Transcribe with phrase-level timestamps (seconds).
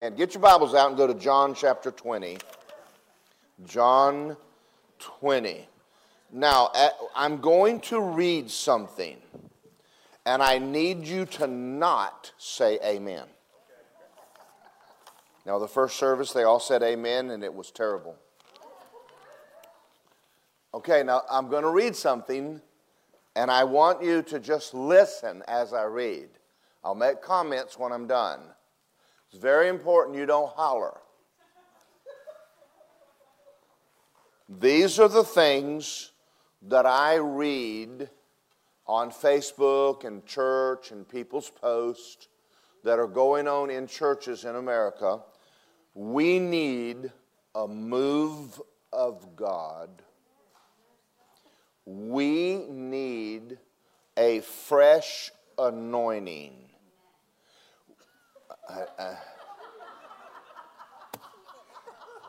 [0.00, 2.38] And get your Bibles out and go to John chapter 20.
[3.66, 4.36] John
[5.00, 5.68] 20.
[6.30, 6.70] Now,
[7.16, 9.16] I'm going to read something,
[10.24, 13.24] and I need you to not say amen.
[15.44, 18.14] Now, the first service, they all said amen, and it was terrible.
[20.74, 22.60] Okay, now I'm going to read something,
[23.34, 26.28] and I want you to just listen as I read.
[26.84, 28.40] I'll make comments when I'm done.
[29.30, 30.98] It's very important you don't holler.
[34.48, 36.12] These are the things
[36.62, 38.08] that I read
[38.86, 42.28] on Facebook and church and people's posts
[42.84, 45.20] that are going on in churches in America.
[45.94, 47.12] We need
[47.54, 48.60] a move
[48.92, 49.90] of God.
[51.84, 53.58] We need
[54.16, 56.67] a fresh anointing.
[58.68, 59.16] I, I,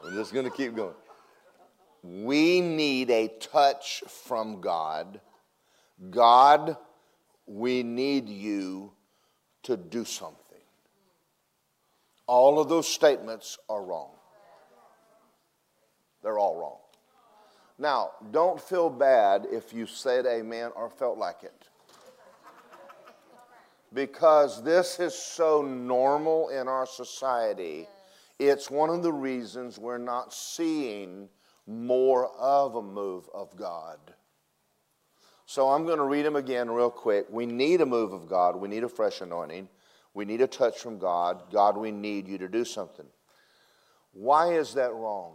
[0.04, 0.96] I'm just going to keep going.
[2.02, 5.20] We need a touch from God.
[6.10, 6.78] God,
[7.46, 8.94] we need you
[9.64, 10.38] to do something.
[12.26, 14.12] All of those statements are wrong.
[16.24, 16.78] They're all wrong.
[17.78, 21.69] Now, don't feel bad if you said amen or felt like it
[23.94, 27.88] because this is so normal in our society.
[28.38, 31.30] It's one of the reasons we're not seeing
[31.66, 34.00] more of a move of God.
[35.46, 37.26] So I'm going to read them again real quick.
[37.30, 38.56] We need a move of God.
[38.56, 39.68] We need a fresh anointing.
[40.14, 41.52] We need a touch from God.
[41.52, 43.06] God, we need you to do something.
[44.14, 45.34] Why is that wrong?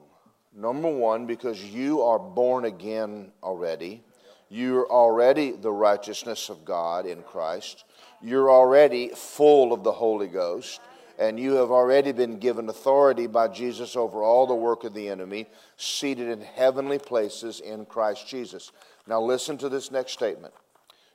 [0.54, 4.04] Number one, because you are born again already.
[4.48, 7.84] You're already the righteousness of God in Christ.
[8.24, 10.80] You're already full of the Holy Ghost,
[11.18, 15.10] and you have already been given authority by Jesus over all the work of the
[15.10, 15.44] enemy,
[15.76, 18.72] seated in heavenly places in Christ Jesus.
[19.06, 20.54] Now, listen to this next statement.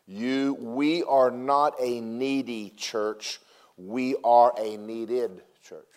[0.06, 3.40] You, we are not a needy church,
[3.76, 5.88] we are a needed church.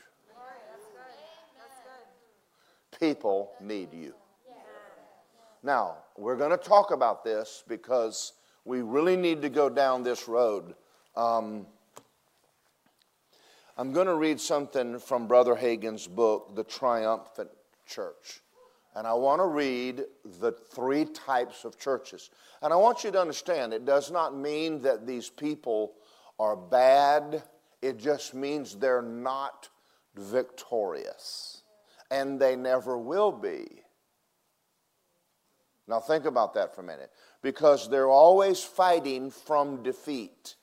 [2.98, 4.14] People need you.
[5.62, 8.32] Now, we're going to talk about this because
[8.64, 10.74] we really need to go down this road
[11.16, 11.66] um,
[13.76, 17.50] I'm going to read something from Brother Hagin's book, The Triumphant
[17.86, 18.40] Church.
[18.94, 20.04] And I want to read
[20.40, 22.30] the three types of churches.
[22.60, 25.94] And I want you to understand it does not mean that these people
[26.38, 27.42] are bad,
[27.80, 29.70] it just means they're not
[30.14, 31.62] victorious.
[32.10, 33.66] And they never will be.
[35.88, 37.10] Now, think about that for a minute.
[37.42, 40.56] Because they're always fighting from defeat.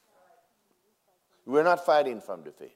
[1.50, 2.76] We're not fighting from defeat.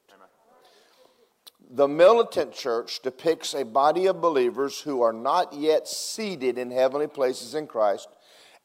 [1.70, 7.08] The militant church depicts a body of believers who are not yet seated in heavenly
[7.08, 8.10] places in Christ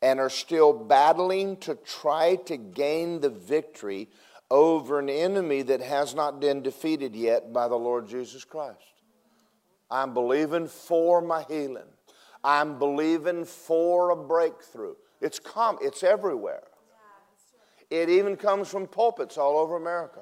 [0.01, 4.09] and are still battling to try to gain the victory
[4.51, 8.81] over an enemy that has not been defeated yet by the Lord Jesus Christ.
[9.91, 11.89] I'm believing for my healing.
[12.43, 14.95] I'm believing for a breakthrough.
[15.21, 16.65] It's com- it's everywhere.
[17.91, 20.21] It even comes from pulpits all over America.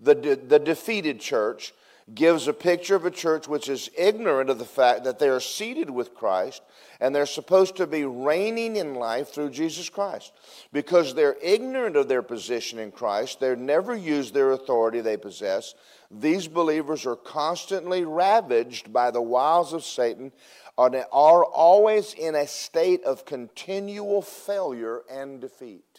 [0.00, 1.72] The, de- the defeated church
[2.12, 5.40] gives a picture of a church which is ignorant of the fact that they are
[5.40, 6.62] seated with Christ
[7.00, 10.32] and they're supposed to be reigning in life through Jesus Christ.
[10.72, 15.74] Because they're ignorant of their position in Christ, they never use their authority they possess.
[16.10, 20.32] These believers are constantly ravaged by the wiles of Satan
[20.76, 25.93] and are always in a state of continual failure and defeat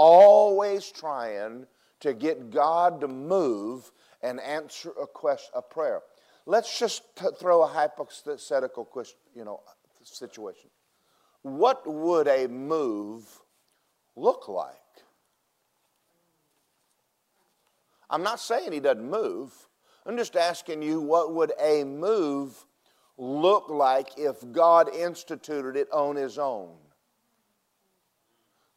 [0.00, 1.66] always trying
[2.00, 6.00] to get God to move and answer a question, a prayer.
[6.46, 7.02] Let's just
[7.38, 9.60] throw a hypothetical question, you know,
[10.02, 10.70] situation.
[11.42, 13.26] What would a move
[14.16, 14.74] look like?
[18.08, 19.52] I'm not saying he doesn't move.
[20.06, 22.64] I'm just asking you what would a move
[23.18, 26.70] look like if God instituted it on his own?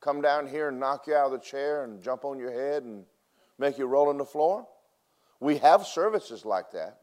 [0.04, 2.84] Come down here and knock you out of the chair and jump on your head
[2.84, 3.06] and
[3.58, 4.68] make you roll on the floor.
[5.40, 7.00] We have services like that.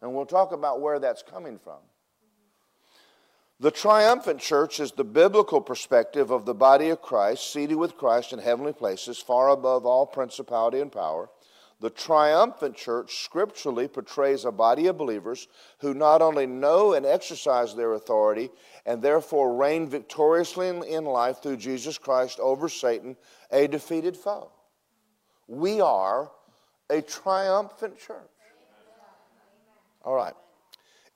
[0.00, 1.78] And we'll talk about where that's coming from.
[3.60, 8.32] The triumphant church is the biblical perspective of the body of Christ, seated with Christ
[8.32, 11.28] in heavenly places, far above all principality and power.
[11.80, 15.46] The triumphant church scripturally portrays a body of believers
[15.78, 18.50] who not only know and exercise their authority
[18.84, 23.16] and therefore reign victoriously in life through Jesus Christ over Satan,
[23.52, 24.50] a defeated foe.
[25.46, 26.32] We are
[26.90, 28.30] a triumphant church.
[30.02, 30.34] All right.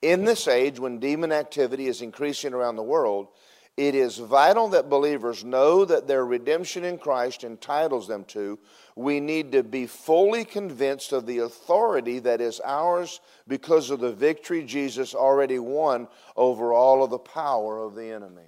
[0.01, 3.27] In this age, when demon activity is increasing around the world,
[3.75, 8.59] it is vital that believers know that their redemption in Christ entitles them to.
[8.95, 14.11] We need to be fully convinced of the authority that is ours because of the
[14.11, 18.43] victory Jesus already won over all of the power of the enemy.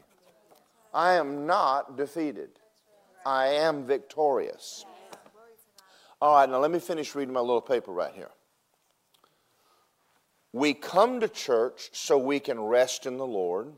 [0.94, 2.50] I am not defeated,
[3.26, 4.86] I am victorious.
[6.22, 8.32] All right, now let me finish reading my little paper right here.
[10.54, 13.74] We come to church so we can rest in the Lord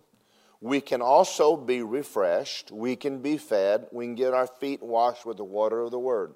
[0.61, 5.25] we can also be refreshed, we can be fed, we can get our feet washed
[5.25, 6.33] with the water of the Word.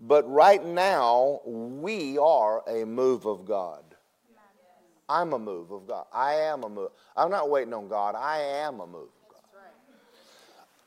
[0.00, 3.84] But right now, we are a move of God.
[5.08, 6.06] I'm a move of God.
[6.12, 6.90] I am a move.
[7.16, 8.14] I'm not waiting on God.
[8.14, 9.42] I am a move of God.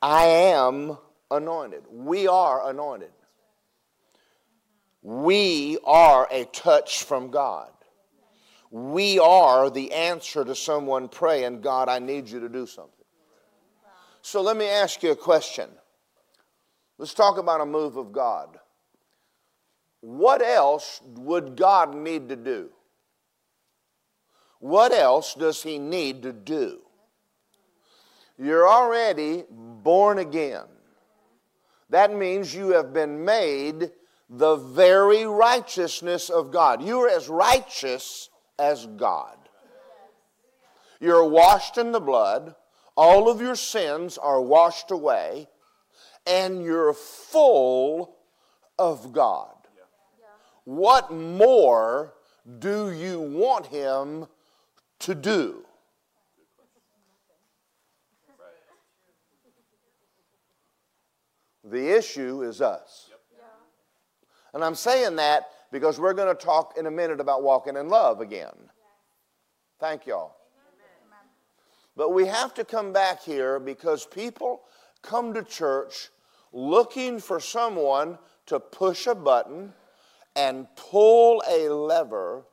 [0.01, 0.97] I am
[1.29, 1.83] anointed.
[1.91, 3.11] We are anointed.
[5.01, 7.69] We are a touch from God
[8.73, 13.05] we are the answer to someone praying, God, I need you to do something.
[14.23, 15.69] So let me ask you a question.
[16.97, 18.57] Let's talk about a move of God.
[20.01, 22.71] What else would God need to do?
[24.57, 26.79] What else does He need to do?
[28.39, 30.65] You're already born again.
[31.91, 33.91] That means you have been made
[34.31, 36.81] the very righteousness of God.
[36.81, 38.29] You are as righteous
[38.59, 39.37] as God.
[40.99, 42.55] You're washed in the blood,
[42.95, 45.47] all of your sins are washed away,
[46.25, 48.15] and you're full
[48.79, 49.55] of God.
[50.65, 52.13] What more
[52.59, 54.27] do you want Him
[54.99, 55.65] to do?
[61.65, 63.09] The issue is us.
[64.53, 67.89] And I'm saying that because we're going to talk in a minute about walking in
[67.89, 68.53] love again.
[69.79, 70.35] Thank y'all.
[71.97, 74.61] But we have to come back here because people
[75.01, 76.09] come to church
[76.51, 79.73] looking for someone to push a button
[80.35, 82.45] and pull a lever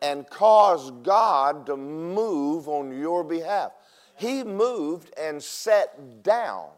[0.00, 3.72] and cause God to move on your behalf.
[4.16, 6.68] He moved and sat down.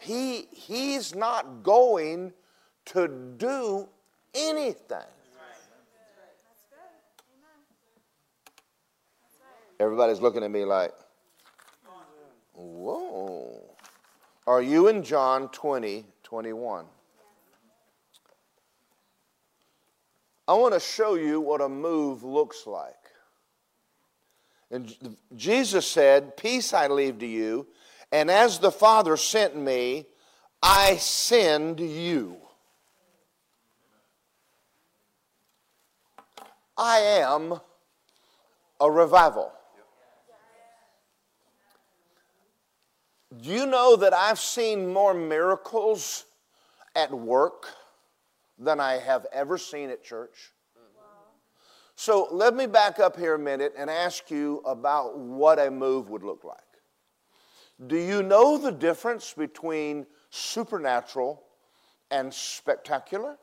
[0.00, 2.32] He, he's not going
[2.86, 3.88] to do
[4.34, 4.98] anything.
[9.80, 10.92] Everybody's looking at me like,
[12.54, 13.62] whoa.
[14.46, 16.86] Are you in John 20, 21?
[20.48, 22.94] I want to show you what a move looks like.
[24.70, 27.66] And Jesus said, Peace I leave to you,
[28.10, 30.06] and as the Father sent me,
[30.62, 32.36] I send you.
[36.78, 37.60] I am
[38.80, 39.50] a revival.
[43.42, 46.24] Do you know that I've seen more miracles
[46.94, 47.66] at work
[48.58, 50.52] than I have ever seen at church?
[51.96, 56.10] So let me back up here a minute and ask you about what a move
[56.10, 56.58] would look like.
[57.88, 61.42] Do you know the difference between supernatural
[62.12, 63.36] and spectacular?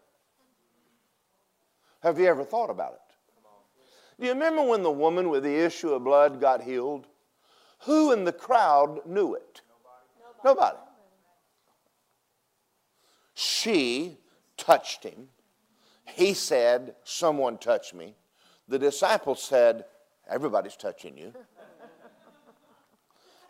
[2.01, 3.04] Have you ever thought about it?
[4.19, 7.07] Do you remember when the woman with the issue of blood got healed?
[7.79, 9.61] Who in the crowd knew it?
[10.43, 10.59] Nobody.
[10.59, 10.77] Nobody.
[13.33, 14.17] She
[14.57, 15.27] touched him.
[16.05, 18.15] He said, Someone touched me.
[18.67, 19.85] The disciples said,
[20.29, 21.33] Everybody's touching you.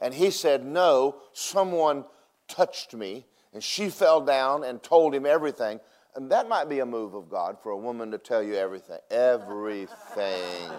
[0.01, 2.05] And he said, No, someone
[2.47, 3.25] touched me.
[3.53, 5.79] And she fell down and told him everything.
[6.15, 8.99] And that might be a move of God for a woman to tell you everything.
[9.11, 10.71] Everything.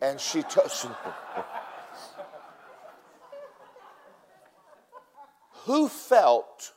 [0.00, 0.86] And she touched.
[5.64, 6.72] Who felt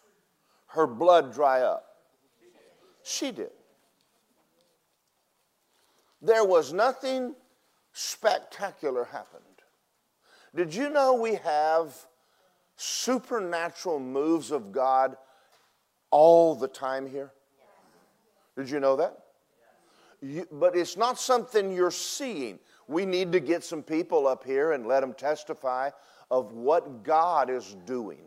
[0.67, 1.85] her blood dry up?
[3.03, 3.51] She did.
[6.21, 7.35] There was nothing
[7.93, 9.43] spectacular happened.
[10.55, 11.93] Did you know we have
[12.75, 15.15] supernatural moves of God
[16.11, 17.31] all the time here?
[18.55, 19.17] Did you know that?
[20.21, 22.59] You, but it's not something you're seeing.
[22.87, 25.91] We need to get some people up here and let them testify
[26.29, 28.19] of what God is doing.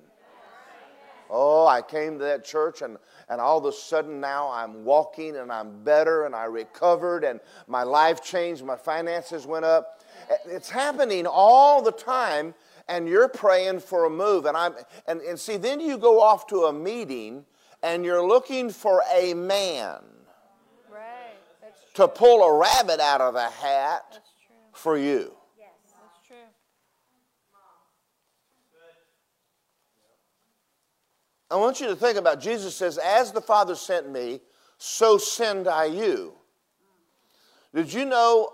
[1.35, 2.99] Oh, I came to that church and,
[3.31, 7.41] and all of a sudden now I'm walking and I'm better and I recovered and
[7.67, 10.05] my life changed, my finances went up.
[10.45, 12.55] It's happening all the time
[12.87, 14.45] and you're praying for a move.
[14.45, 14.75] And, I'm,
[15.07, 17.47] and, and see, then you go off to a meeting
[17.83, 20.01] and you're looking for a man
[21.95, 24.21] to pull a rabbit out of a hat
[24.73, 25.35] for you.
[25.59, 26.37] That's true.
[31.51, 34.41] I want you to think about Jesus says, As the Father sent me,
[34.79, 36.35] so send I you.
[37.75, 38.51] Did you know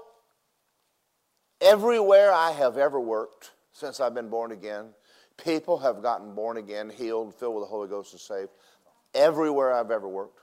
[1.61, 4.87] everywhere I have ever worked since I've been born again,
[5.37, 8.51] people have gotten born again, healed, filled with the Holy Ghost, and saved?
[9.19, 10.41] Everywhere I've ever worked.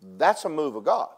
[0.00, 1.10] That's a move of God.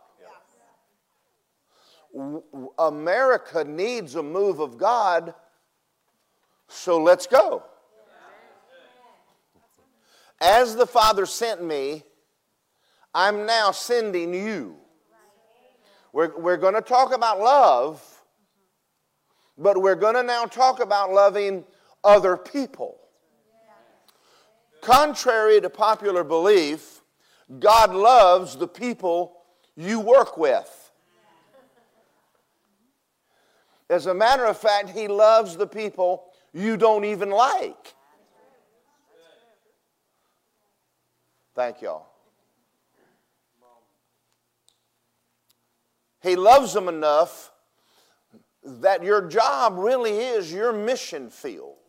[2.79, 5.35] America needs a move of God,
[6.67, 7.63] so let's go.
[10.41, 12.03] As the Father sent me,
[13.15, 14.77] I'm now sending you.
[16.13, 18.03] We're, we're going to talk about love,
[19.59, 21.65] but we're going to now talk about loving
[22.03, 23.00] other people.
[24.81, 27.03] Contrary to popular belief,
[27.59, 29.37] God loves the people
[29.77, 30.77] you work with.
[33.89, 37.95] As a matter of fact, He loves the people you don't even like.
[41.55, 42.07] Thank y'all.
[46.23, 47.51] He loves them enough
[48.63, 51.80] that your job really is your mission field.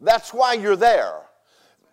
[0.00, 1.20] That's why you're there.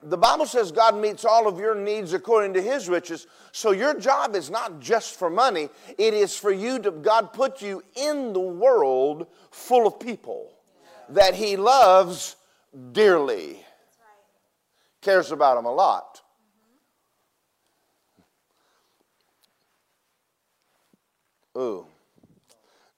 [0.06, 3.28] The Bible says God meets all of your needs according to his riches.
[3.54, 7.62] So your job is not just for money, it is for you to, God put
[7.62, 10.52] you in the world full of people
[11.10, 12.36] that he loves
[12.92, 13.60] dearly,
[15.02, 16.22] cares about them a lot.
[21.58, 21.86] Ooh.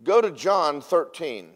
[0.02, 1.50] Go to John 13.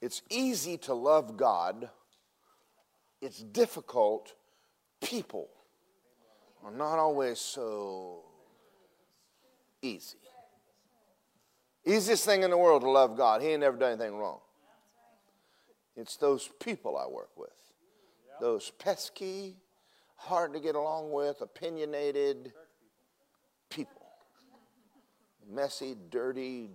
[0.00, 1.90] It's easy to love God.
[3.20, 4.34] It's difficult.
[5.02, 5.48] People
[6.64, 8.24] are not always so
[9.82, 10.16] easy.
[11.84, 13.42] Easiest thing in the world to love God.
[13.42, 14.40] He ain't never done anything wrong.
[15.96, 17.50] It's those people I work with.
[18.40, 19.56] Those pesky,
[20.16, 22.52] hard to get along with, opinionated
[23.68, 24.06] people.
[25.50, 26.70] Messy, dirty.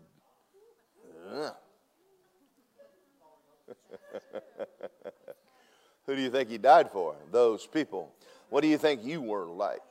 [6.05, 7.15] Who do you think he died for?
[7.31, 8.13] Those people.
[8.49, 9.81] What do you think you were like?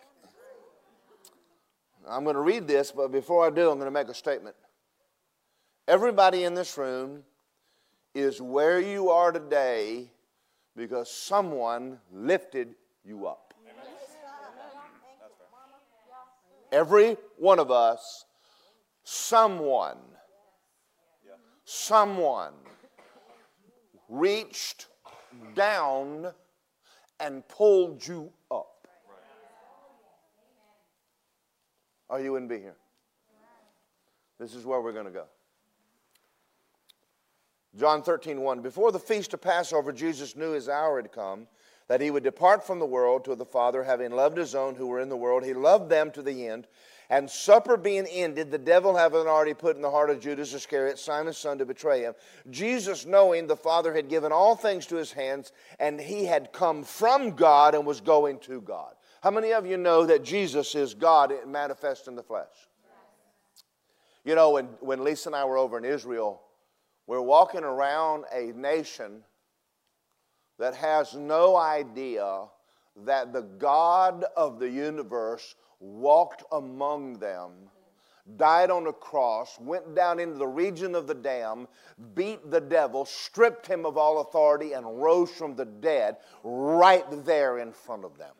[2.08, 4.54] I'm going to read this, but before I do, I'm going to make a statement.
[5.88, 7.24] Everybody in this room
[8.14, 10.10] is where you are today
[10.76, 13.54] because someone lifted you up.
[16.72, 18.24] Every one of us,
[19.04, 19.98] someone,
[21.64, 22.52] someone
[24.08, 24.86] reached
[25.54, 26.32] down
[27.20, 28.88] and pulled you up.
[32.08, 32.76] Or you wouldn't be here.
[34.38, 35.24] This is where we're going to go.
[37.76, 38.60] John 13, 1.
[38.60, 41.48] Before the feast of Passover, Jesus knew his hour had come,
[41.88, 44.86] that he would depart from the world to the Father, having loved his own who
[44.86, 45.44] were in the world.
[45.44, 46.66] He loved them to the end.
[47.10, 50.98] And supper being ended, the devil having already put in the heart of Judas Iscariot,
[50.98, 52.14] Simon's son, to betray him,
[52.50, 56.82] Jesus, knowing the Father had given all things to his hands, and he had come
[56.82, 58.94] from God and was going to God.
[59.22, 62.68] How many of you know that Jesus is God manifest in the flesh?
[64.24, 66.40] You know, when, when Lisa and I were over in Israel,
[67.06, 69.22] we're walking around a nation
[70.58, 72.44] that has no idea
[73.04, 77.52] that the God of the universe walked among them,
[78.36, 81.68] died on a cross, went down into the region of the damned,
[82.14, 87.58] beat the devil, stripped him of all authority, and rose from the dead right there
[87.58, 88.34] in front of them.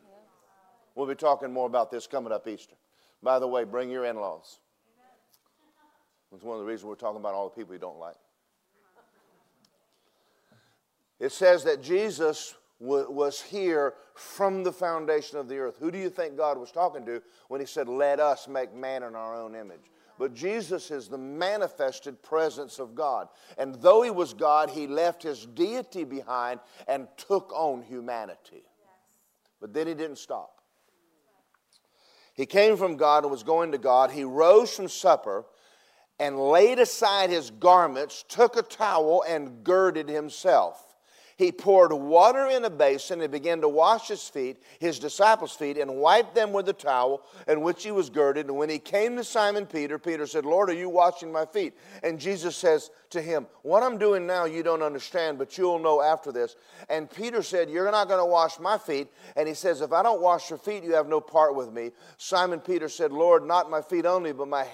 [0.95, 2.77] We'll be talking more about this coming up Easter.
[3.23, 4.59] By the way, bring your in laws.
[6.31, 8.17] That's one of the reasons we're talking about all the people you don't like.
[11.21, 15.77] It says that Jesus was here from the foundation of the earth.
[15.79, 19.03] Who do you think God was talking to when he said, Let us make man
[19.03, 19.91] in our own image?
[20.19, 23.29] But Jesus is the manifested presence of God.
[23.59, 28.63] And though he was God, he left his deity behind and took on humanity.
[29.61, 30.61] But then he didn't stop.
[32.35, 34.11] He came from God and was going to God.
[34.11, 35.45] He rose from supper
[36.19, 40.84] and laid aside his garments, took a towel, and girded himself.
[41.37, 45.79] He poured water in a basin and began to wash his feet, his disciples' feet,
[45.79, 48.47] and wiped them with the towel in which he was girded.
[48.47, 51.75] And when he came to Simon Peter, Peter said, Lord, are you washing my feet?
[52.03, 56.01] And Jesus says to him, What I'm doing now you don't understand, but you'll know
[56.01, 56.57] after this.
[56.89, 59.09] And Peter said, You're not going to wash my feet.
[59.37, 61.91] And he says, If I don't wash your feet, you have no part with me.
[62.17, 64.65] Simon Peter said, Lord, not my feet only, but my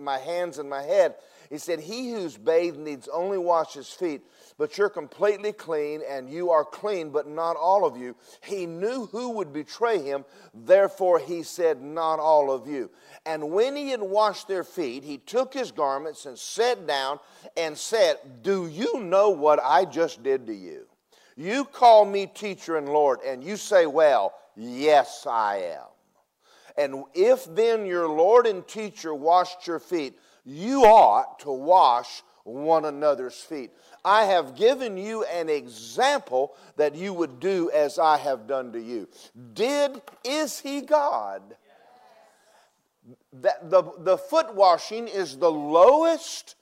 [0.00, 1.14] my hands and my head.
[1.50, 4.22] He said, He who's bathed needs only wash his feet
[4.58, 8.16] but you're completely clean, and you are clean, but not all of you.
[8.42, 12.90] He knew who would betray him, therefore he said, Not all of you.
[13.24, 17.20] And when he had washed their feet, he took his garments and sat down
[17.56, 20.86] and said, Do you know what I just did to you?
[21.36, 25.86] You call me teacher and Lord, and you say, Well, yes, I am.
[26.76, 32.84] And if then your Lord and teacher washed your feet, you ought to wash one
[32.86, 33.70] another's feet.
[34.04, 38.80] I have given you an example that you would do as I have done to
[38.80, 39.08] you.
[39.52, 41.42] Did, is he God?
[43.34, 46.54] That the, the foot washing is the lowest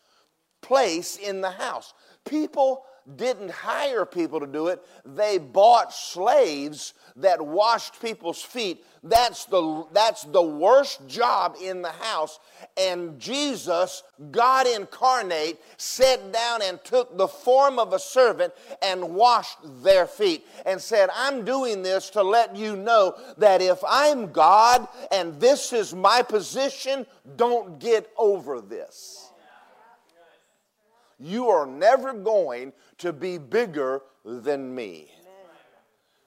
[0.61, 1.95] place in the house.
[2.25, 8.85] People didn't hire people to do it, they bought slaves that washed people's feet.
[9.03, 12.41] That's the, that's the worst job in the house.
[12.77, 19.59] And Jesus, God incarnate, sat down and took the form of a servant and washed
[19.83, 24.89] their feet and said, I'm doing this to let you know that if I'm God
[25.13, 29.31] and this is my position, don't get over this.
[31.19, 35.11] You are never going to be bigger than me.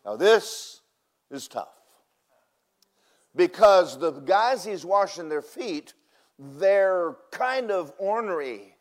[0.05, 0.81] Now, this
[1.29, 1.67] is tough
[3.35, 5.93] because the guys he's washing their feet,
[6.37, 8.75] they're kind of ornery.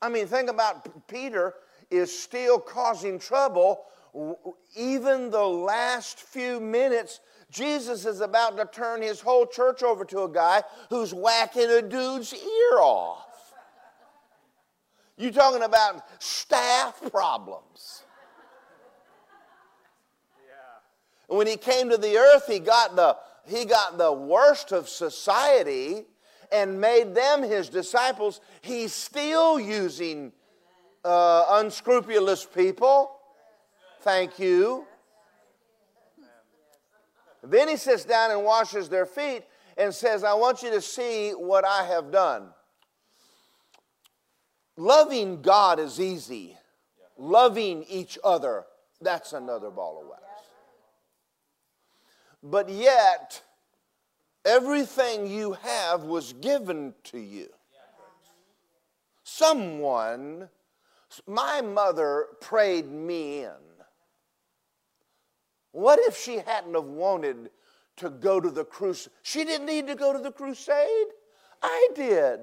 [0.00, 1.54] I mean, think about Peter
[1.90, 3.84] is still causing trouble.
[4.76, 10.22] Even the last few minutes, Jesus is about to turn his whole church over to
[10.22, 13.31] a guy who's whacking a dude's ear off.
[15.16, 18.02] You're talking about staff problems.
[20.46, 21.36] Yeah.
[21.36, 26.04] When he came to the earth, he got the, he got the worst of society
[26.50, 28.40] and made them his disciples.
[28.62, 30.32] He's still using
[31.04, 33.16] uh, unscrupulous people.
[34.00, 34.86] Thank you.
[37.42, 39.42] Then he sits down and washes their feet
[39.76, 42.48] and says, I want you to see what I have done.
[44.76, 46.56] Loving God is easy.
[47.18, 48.64] Loving each other,
[49.00, 50.22] that's another ball of wax.
[52.42, 53.42] But yet,
[54.44, 57.48] everything you have was given to you.
[59.24, 60.48] Someone,
[61.26, 63.50] my mother prayed me in.
[65.72, 67.50] What if she hadn't have wanted
[67.96, 69.12] to go to the crusade?
[69.22, 71.06] She didn't need to go to the crusade.
[71.62, 72.40] I did.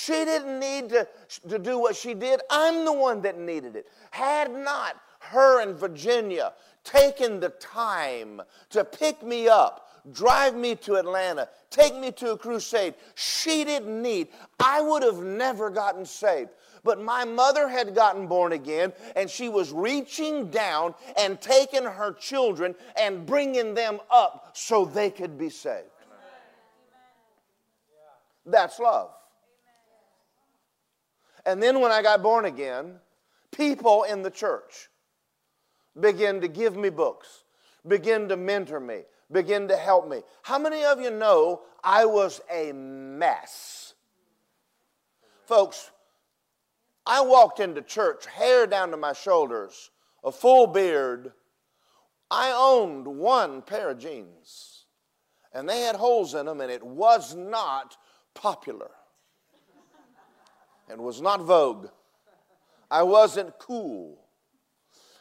[0.00, 1.08] She didn't need to,
[1.48, 2.40] to do what she did.
[2.50, 3.88] I'm the one that needed it.
[4.12, 6.52] Had not her and Virginia
[6.84, 12.38] taken the time to pick me up, drive me to Atlanta, take me to a
[12.38, 14.28] crusade, she didn't need.
[14.60, 16.50] I would have never gotten saved.
[16.84, 22.12] But my mother had gotten born again, and she was reaching down and taking her
[22.12, 25.88] children and bringing them up so they could be saved.
[28.46, 29.10] That's love.
[31.48, 32.96] And then when I got born again,
[33.52, 34.90] people in the church
[35.98, 37.44] began to give me books,
[37.86, 40.20] begin to mentor me, begin to help me.
[40.42, 43.94] How many of you know I was a mess?
[45.46, 45.90] Folks,
[47.06, 49.90] I walked into church, hair down to my shoulders,
[50.22, 51.32] a full beard.
[52.30, 54.84] I owned one pair of jeans,
[55.54, 57.96] and they had holes in them, and it was not
[58.34, 58.90] popular
[60.90, 61.88] and was not vogue.
[62.90, 64.18] I wasn't cool.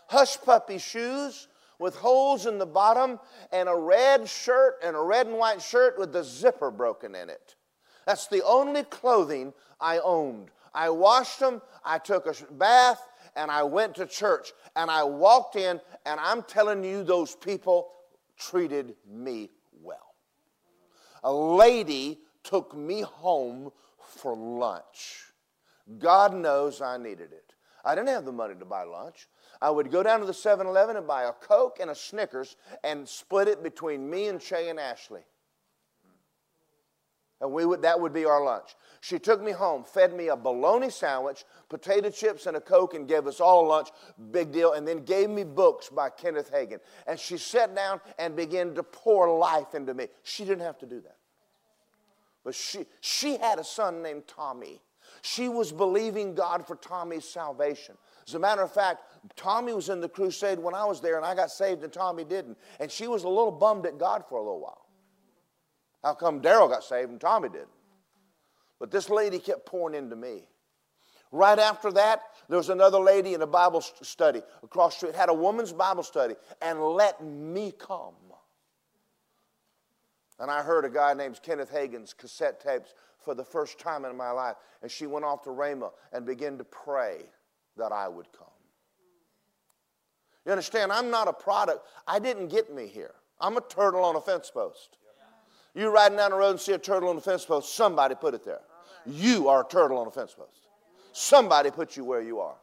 [0.07, 1.47] Hush puppy shoes
[1.79, 3.19] with holes in the bottom
[3.51, 7.29] and a red shirt and a red and white shirt with the zipper broken in
[7.29, 7.55] it.
[8.05, 10.49] That's the only clothing I owned.
[10.73, 13.01] I washed them, I took a bath,
[13.35, 14.53] and I went to church.
[14.75, 17.89] And I walked in, and I'm telling you, those people
[18.37, 19.49] treated me
[19.81, 20.15] well.
[21.23, 25.26] A lady took me home for lunch.
[25.99, 27.53] God knows I needed it.
[27.85, 29.27] I didn't have the money to buy lunch.
[29.61, 32.57] I would go down to the 7 Eleven and buy a Coke and a Snickers
[32.83, 35.21] and split it between me and Shay and Ashley.
[37.39, 38.75] And we would, that would be our lunch.
[38.99, 43.07] She took me home, fed me a bologna sandwich, potato chips, and a Coke, and
[43.07, 43.89] gave us all lunch.
[44.31, 44.73] Big deal.
[44.73, 46.79] And then gave me books by Kenneth Hagin.
[47.05, 50.07] And she sat down and began to pour life into me.
[50.23, 51.17] She didn't have to do that.
[52.43, 54.81] But she, she had a son named Tommy.
[55.27, 57.97] She was believing God for Tommy's salvation.
[58.25, 59.01] As a matter of fact,
[59.35, 62.23] Tommy was in the crusade when I was there, and I got saved, and Tommy
[62.23, 62.57] didn't.
[62.79, 64.85] And she was a little bummed at God for a little while.
[66.01, 67.67] How come Daryl got saved and Tommy didn't?
[68.79, 70.47] But this lady kept pouring into me.
[71.33, 75.27] Right after that, there was another lady in a Bible study across the street, had
[75.27, 78.13] a woman's Bible study, and let me come.
[80.39, 84.15] And I heard a guy named Kenneth Hagin's cassette tapes for the first time in
[84.15, 84.55] my life.
[84.81, 87.21] And she went off to Rhema and began to pray
[87.77, 88.47] that I would come.
[90.45, 90.91] You understand?
[90.91, 91.87] I'm not a product.
[92.07, 93.15] I didn't get me here.
[93.41, 94.97] I'm a turtle on a fence post.
[95.75, 98.33] You riding down the road and see a turtle on a fence post, somebody put
[98.33, 98.61] it there.
[99.05, 100.67] You are a turtle on a fence post.
[101.13, 102.55] Somebody put you where you are.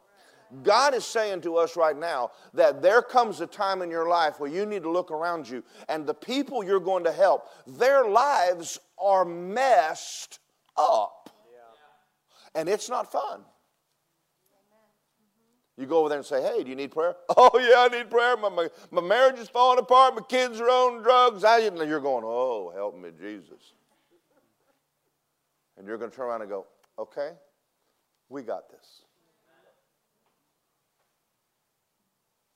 [0.63, 4.39] God is saying to us right now that there comes a time in your life
[4.39, 8.07] where you need to look around you and the people you're going to help, their
[8.07, 10.39] lives are messed
[10.77, 11.29] up.
[12.53, 13.41] And it's not fun.
[15.77, 17.15] You go over there and say, hey, do you need prayer?
[17.37, 18.37] Oh, yeah, I need prayer.
[18.37, 20.15] My, my, my marriage is falling apart.
[20.15, 21.43] My kids are on drugs.
[21.43, 23.73] I, you're going, oh, help me, Jesus.
[25.77, 26.65] And you're going to turn around and go,
[26.97, 27.31] okay,
[28.29, 29.01] we got this.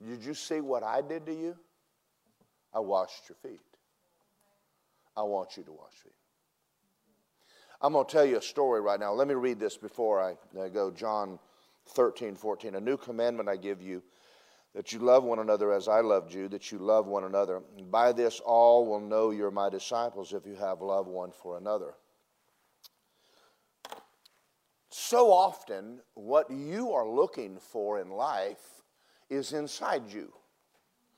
[0.05, 1.55] Did you see what I did to you?
[2.73, 3.62] I washed your feet.
[5.17, 6.13] I want you to wash feet.
[7.81, 9.13] I'm going to tell you a story right now.
[9.13, 10.35] Let me read this before I,
[10.69, 10.91] go.
[10.91, 11.39] John
[11.89, 12.75] 13, 14.
[12.75, 14.03] A new commandment I give you
[14.75, 17.62] that you love one another as I loved you, that you love one another.
[17.77, 21.57] And by this, all will know you're my disciples if you have love one for
[21.57, 21.95] another.
[24.89, 28.78] So often, what you are looking for in life
[29.29, 30.33] is inside you.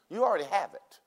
[0.09, 0.99] You already have it.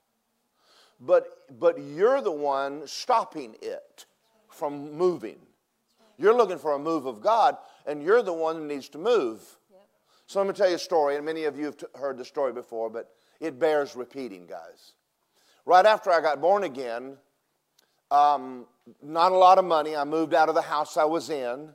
[1.01, 1.27] But,
[1.59, 4.07] but you're the one stopping it
[4.49, 5.39] from moving.
[6.17, 9.41] You're looking for a move of God, and you're the one who needs to move.
[9.71, 9.81] Yep.
[10.27, 12.25] So let me tell you a story, and many of you have t- heard the
[12.25, 14.93] story before, but it bears repeating, guys.
[15.67, 17.17] Right after I got born again,
[18.11, 18.67] um,
[19.03, 19.97] not a lot of money.
[19.97, 21.71] I moved out of the house I was in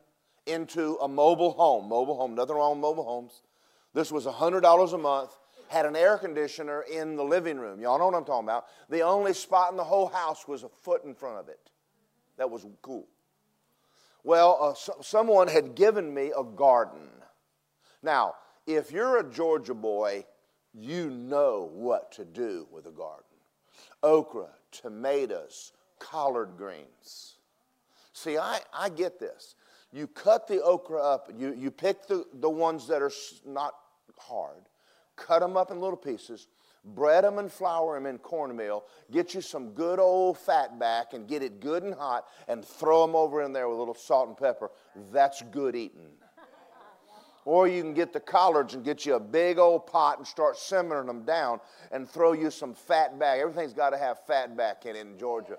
[0.45, 1.89] into a mobile home.
[1.89, 3.41] Mobile home, nothing wrong with mobile homes.
[3.99, 5.31] This was $100 a month.
[5.67, 7.81] Had an air conditioner in the living room.
[7.81, 8.67] Y'all know what I'm talking about.
[8.87, 11.59] The only spot in the whole house was a foot in front of it.
[12.37, 13.09] That was cool.
[14.23, 17.09] Well, uh, so, someone had given me a garden.
[18.01, 18.35] Now,
[18.65, 20.23] if you're a Georgia boy,
[20.73, 23.25] you know what to do with a garden
[24.01, 27.35] okra, tomatoes, collard greens.
[28.13, 29.55] See, I, I get this.
[29.91, 33.11] You cut the okra up, you, you pick the, the ones that are
[33.45, 33.73] not
[34.19, 34.67] hard,
[35.15, 36.47] cut them up in little pieces,
[36.85, 41.27] bread them and flour them in cornmeal, get you some good old fat back and
[41.27, 44.27] get it good and hot and throw them over in there with a little salt
[44.27, 44.71] and pepper.
[45.11, 46.09] That's good eating.
[47.45, 50.57] Or you can get the collards and get you a big old pot and start
[50.57, 51.59] simmering them down
[51.91, 53.39] and throw you some fat back.
[53.39, 55.57] Everything's got to have fat back in it in Georgia.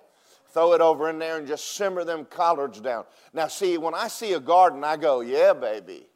[0.53, 3.05] Throw it over in there and just simmer them collards down.
[3.33, 6.07] Now, see, when I see a garden, I go, yeah, baby.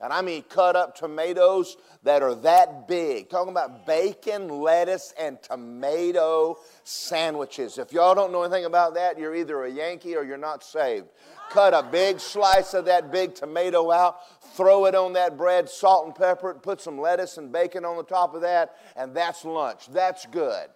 [0.00, 3.28] And I mean cut up tomatoes that are that big.
[3.28, 7.76] Talking about bacon, lettuce, and tomato sandwiches.
[7.76, 11.06] If y'all don't know anything about that, you're either a Yankee or you're not saved.
[11.50, 14.20] Cut a big slice of that big tomato out,
[14.54, 17.96] throw it on that bread, salt and pepper it, put some lettuce and bacon on
[17.96, 19.88] the top of that, and that's lunch.
[19.88, 20.68] That's good.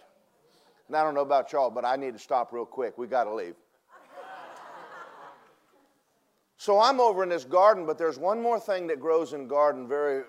[0.88, 2.98] And I don't know about y'all, but I need to stop real quick.
[2.98, 3.54] We got to leave.
[6.56, 9.88] So I'm over in this garden, but there's one more thing that grows in garden
[9.88, 10.24] very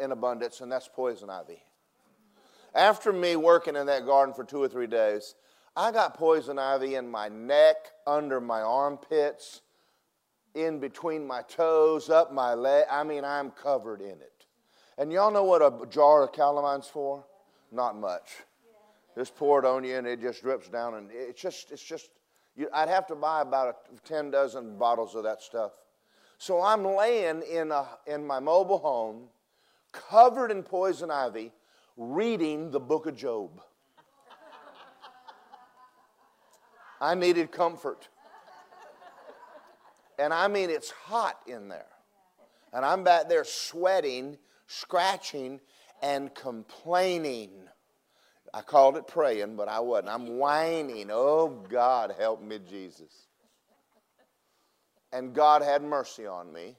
[0.00, 1.62] in abundance, and that's poison ivy.
[2.74, 5.34] After me working in that garden for two or three days,
[5.76, 9.62] I got poison ivy in my neck, under my armpits,
[10.54, 12.84] in between my toes, up my leg.
[12.90, 14.46] I mean, I'm covered in it.
[14.98, 17.24] And y'all know what a jar of calamine's for?
[17.70, 18.38] Not much.
[19.14, 22.10] Just pour it on you, and it just drips down, and it's just, it's just
[22.58, 25.72] you, I'd have to buy about a 10 dozen bottles of that stuff.
[26.38, 29.28] So I'm laying in, a, in my mobile home,
[29.92, 31.52] covered in poison ivy,
[31.96, 33.60] reading the book of Job.
[37.00, 38.08] I needed comfort.
[40.18, 41.86] And I mean, it's hot in there.
[42.72, 45.60] And I'm back there sweating, scratching,
[46.02, 47.50] and complaining.
[48.54, 50.08] I called it praying, but I wasn't.
[50.08, 51.08] I'm whining.
[51.10, 53.28] Oh, God, help me, Jesus.
[55.12, 56.76] And God had mercy on me.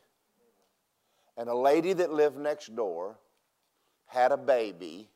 [1.37, 3.17] And a lady that lived next door
[4.07, 5.09] had a baby,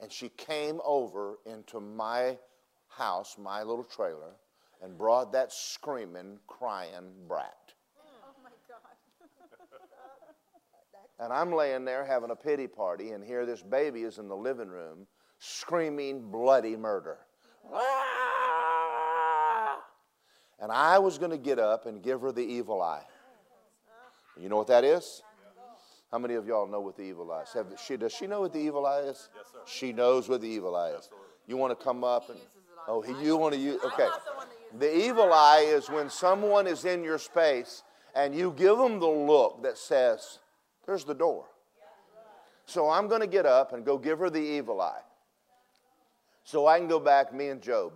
[0.00, 2.38] and she came over into my
[2.88, 4.34] house, my little trailer,
[4.82, 7.74] and brought that screaming, crying brat.
[7.98, 8.80] Oh, my God.
[11.20, 14.36] and I'm laying there having a pity party, and here this baby is in the
[14.36, 15.06] living room
[15.42, 17.18] screaming bloody murder.
[17.74, 17.82] Ah!
[20.60, 23.02] And I was going to get up and give her the evil eye.
[24.40, 25.22] You know what that is?
[26.12, 27.52] How many of y'all know what the evil eye is?
[27.54, 29.30] Have, she, does she know what the evil eye is?
[29.36, 29.58] Yes, sir.
[29.66, 31.10] She knows what the evil eye is.
[31.48, 32.38] You want to come up and
[32.86, 33.80] oh, he, you want to use?
[33.82, 34.06] Okay.
[34.78, 37.82] The evil eye is when someone is in your space
[38.14, 40.38] and you give them the look that says,
[40.86, 41.46] "There's the door."
[42.66, 45.00] So I'm going to get up and go give her the evil eye,
[46.44, 47.92] so I can go back, me and Job.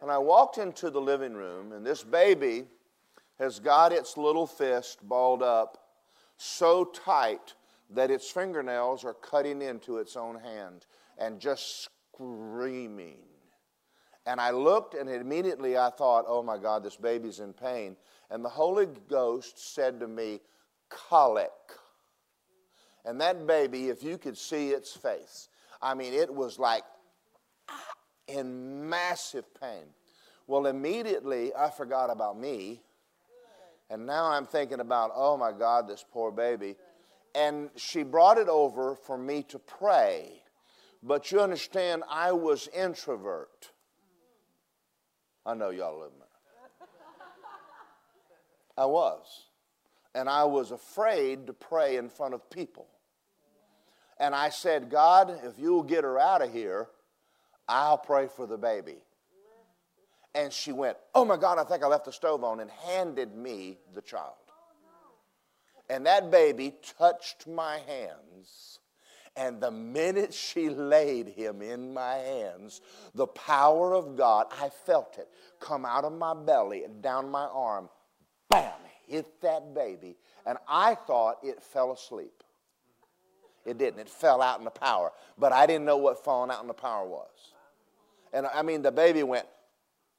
[0.00, 2.64] And I walked into the living room, and this baby
[3.38, 5.78] has got its little fist balled up
[6.36, 7.54] so tight
[7.90, 10.86] that its fingernails are cutting into its own hand
[11.18, 13.18] and just screaming.
[14.26, 17.96] And I looked, and immediately I thought, oh my God, this baby's in pain.
[18.30, 20.40] And the Holy Ghost said to me,
[20.90, 21.50] colic.
[23.04, 25.48] And that baby, if you could see its face,
[25.80, 26.82] I mean, it was like
[28.26, 29.84] in massive pain.
[30.46, 32.82] Well, immediately I forgot about me.
[33.90, 36.76] And now I'm thinking about, oh my God, this poor baby.
[37.34, 40.42] And she brought it over for me to pray.
[41.02, 43.70] But you understand, I was introvert.
[45.46, 46.10] I know y'all live.
[48.76, 49.46] I was.
[50.14, 52.86] And I was afraid to pray in front of people.
[54.18, 56.88] And I said, God, if you'll get her out of here,
[57.68, 58.96] I'll pray for the baby.
[60.34, 63.34] And she went, Oh my God, I think I left the stove on, and handed
[63.34, 64.34] me the child.
[65.90, 68.78] And that baby touched my hands.
[69.36, 72.80] And the minute she laid him in my hands,
[73.14, 75.28] the power of God, I felt it
[75.60, 77.88] come out of my belly and down my arm.
[78.50, 78.72] Bam!
[79.06, 80.16] Hit that baby.
[80.44, 82.42] And I thought it fell asleep.
[83.64, 84.00] It didn't.
[84.00, 85.12] It fell out in the power.
[85.38, 87.52] But I didn't know what falling out in the power was.
[88.32, 89.46] And I mean, the baby went,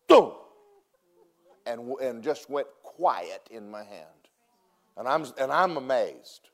[0.07, 0.31] boom,
[1.65, 4.05] and, and just went quiet in my hand.
[4.97, 6.49] And I'm, and I'm amazed.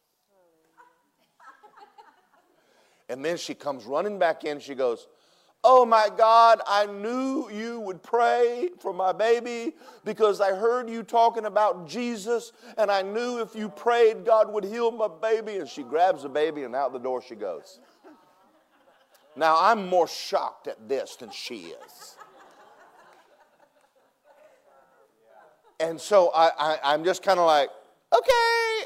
[3.10, 4.60] And then she comes running back in.
[4.60, 5.08] She goes,
[5.68, 11.02] Oh my God, I knew you would pray for my baby because I heard you
[11.02, 15.58] talking about Jesus, and I knew if you prayed, God would heal my baby.
[15.58, 17.80] And she grabs the baby, and out the door she goes.
[19.36, 22.18] Now, I'm more shocked at this than she is.
[25.80, 27.70] And so I, I, am just kind of like,
[28.14, 28.86] okay.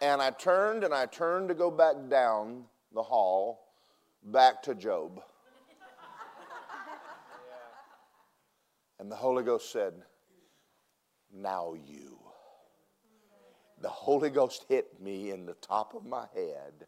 [0.00, 3.66] And I turned and I turned to go back down the hall,
[4.22, 5.20] back to Job.
[9.00, 9.94] And the Holy Ghost said,
[11.34, 12.18] Now you.
[13.82, 16.86] The Holy Ghost hit me in the top of my head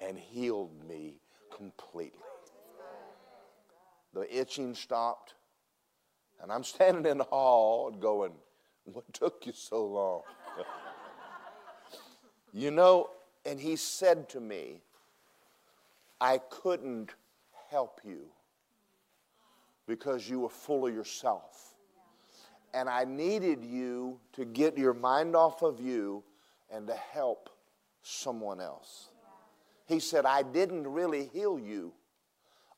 [0.00, 1.16] and healed me
[1.56, 2.18] completely.
[4.14, 5.34] The itching stopped,
[6.42, 8.32] and I'm standing in the hall going,
[8.84, 10.22] What took you so long?
[12.52, 13.10] you know,
[13.46, 14.82] and he said to me,
[16.20, 17.10] I couldn't
[17.70, 18.26] help you
[19.86, 21.74] because you were full of yourself.
[22.74, 26.22] And I needed you to get your mind off of you
[26.70, 27.50] and to help
[28.02, 29.08] someone else.
[29.92, 31.92] He said, I didn't really heal you.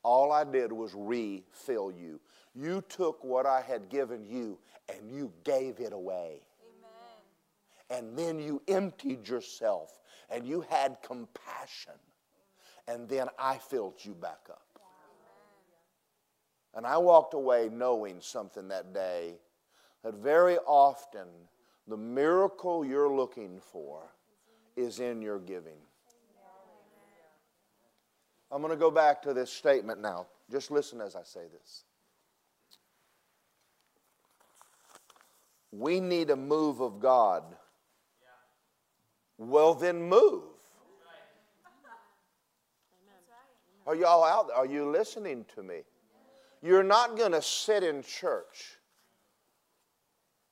[0.03, 2.19] All I did was refill you.
[2.53, 6.41] You took what I had given you and you gave it away.
[7.89, 8.07] Amen.
[8.07, 9.97] And then you emptied yourself
[10.29, 11.93] and you had compassion.
[12.85, 14.67] And then I filled you back up.
[16.73, 19.35] And I walked away knowing something that day
[20.03, 21.27] that very often
[21.87, 24.01] the miracle you're looking for
[24.75, 25.79] is in your giving.
[28.51, 30.27] I'm going to go back to this statement now.
[30.51, 31.83] Just listen as I say this.
[35.71, 37.43] We need a move of God.
[39.37, 40.43] Well, then move.
[43.87, 44.57] Are y'all out there?
[44.57, 45.81] Are you listening to me?
[46.63, 48.77] You're not going to sit in church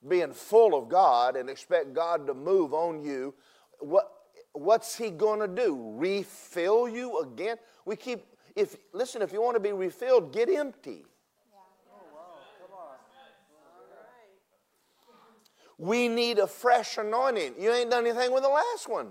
[0.07, 3.33] being full of God and expect God to move on you.
[3.79, 4.11] What,
[4.53, 5.93] what's He going to do?
[5.95, 7.57] Refill you again?
[7.85, 8.23] We keep,
[8.55, 11.05] if listen, if you want to be refilled, get empty.
[15.77, 17.55] We need a fresh anointing.
[17.59, 19.07] You ain't done anything with the last one.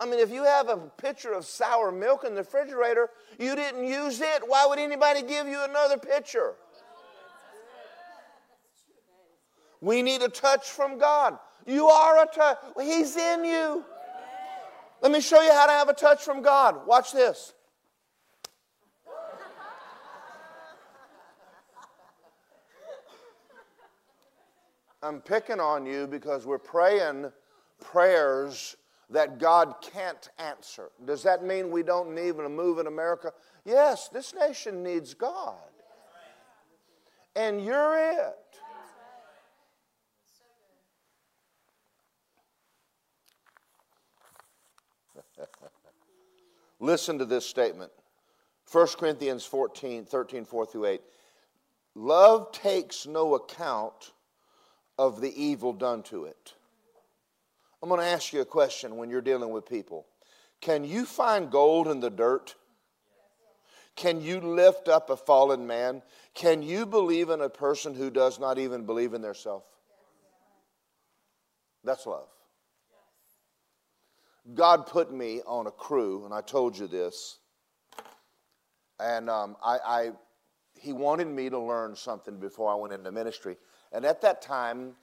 [0.00, 3.86] I mean, if you have a pitcher of sour milk in the refrigerator, you didn't
[3.86, 4.42] use it.
[4.44, 6.54] Why would anybody give you another pitcher?
[9.80, 11.38] We need a touch from God.
[11.66, 12.58] You are a touch.
[12.80, 13.84] He's in you.
[15.00, 16.86] Let me show you how to have a touch from God.
[16.86, 17.54] Watch this.
[25.02, 27.32] I'm picking on you because we're praying
[27.80, 28.76] prayers
[29.10, 30.90] that God can't answer.
[31.04, 33.32] Does that mean we don't need a move in America?
[33.64, 35.56] Yes, this nation needs God.
[37.34, 38.36] And you're it.
[46.82, 47.92] Listen to this statement
[48.70, 51.00] 1 Corinthians 14, 13, 4 through 8.
[51.94, 54.12] Love takes no account
[54.98, 56.54] of the evil done to it.
[57.80, 60.06] I'm going to ask you a question when you're dealing with people.
[60.60, 62.56] Can you find gold in the dirt?
[63.94, 66.02] Can you lift up a fallen man?
[66.34, 69.62] Can you believe in a person who does not even believe in their self?
[71.84, 72.28] That's love.
[74.54, 77.38] God put me on a crew, and I told you this.
[78.98, 80.10] And um, I, I,
[80.80, 83.56] he wanted me to learn something before I went into ministry.
[83.92, 84.94] And at that time,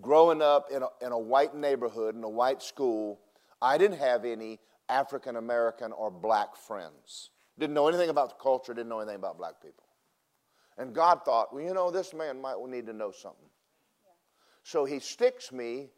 [0.00, 3.20] growing up in a, in a white neighborhood, in a white school,
[3.60, 7.30] I didn't have any African American or black friends.
[7.58, 9.84] Didn't know anything about the culture, didn't know anything about black people.
[10.76, 13.48] And God thought, well, you know, this man might need to know something.
[14.04, 14.10] Yeah.
[14.64, 15.90] So he sticks me,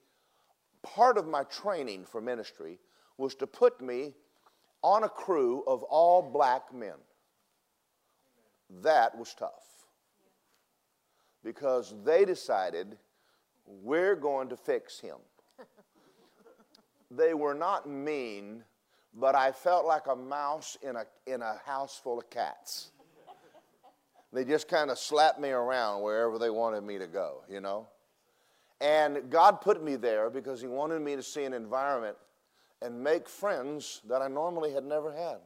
[0.95, 2.79] part of my training for ministry
[3.19, 4.15] was to put me
[4.83, 6.95] on a crew of all black men.
[8.83, 9.51] That was tough.
[11.43, 12.97] Because they decided
[13.67, 15.17] we're going to fix him.
[17.11, 18.63] they were not mean,
[19.15, 22.91] but I felt like a mouse in a, in a house full of cats.
[24.33, 27.89] They just kind of slapped me around wherever they wanted me to go, you know?
[28.81, 32.17] And God put me there because He wanted me to see an environment
[32.83, 35.39] and make friends that I normally had never had.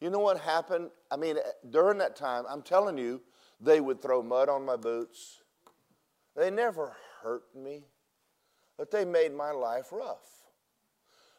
[0.00, 0.90] You know what happened?
[1.10, 3.20] I mean, eh, during that time, I'm telling you,
[3.60, 5.40] they would throw mud on my boots.
[6.36, 7.84] They never hurt me,
[8.76, 10.44] but they made my life rough.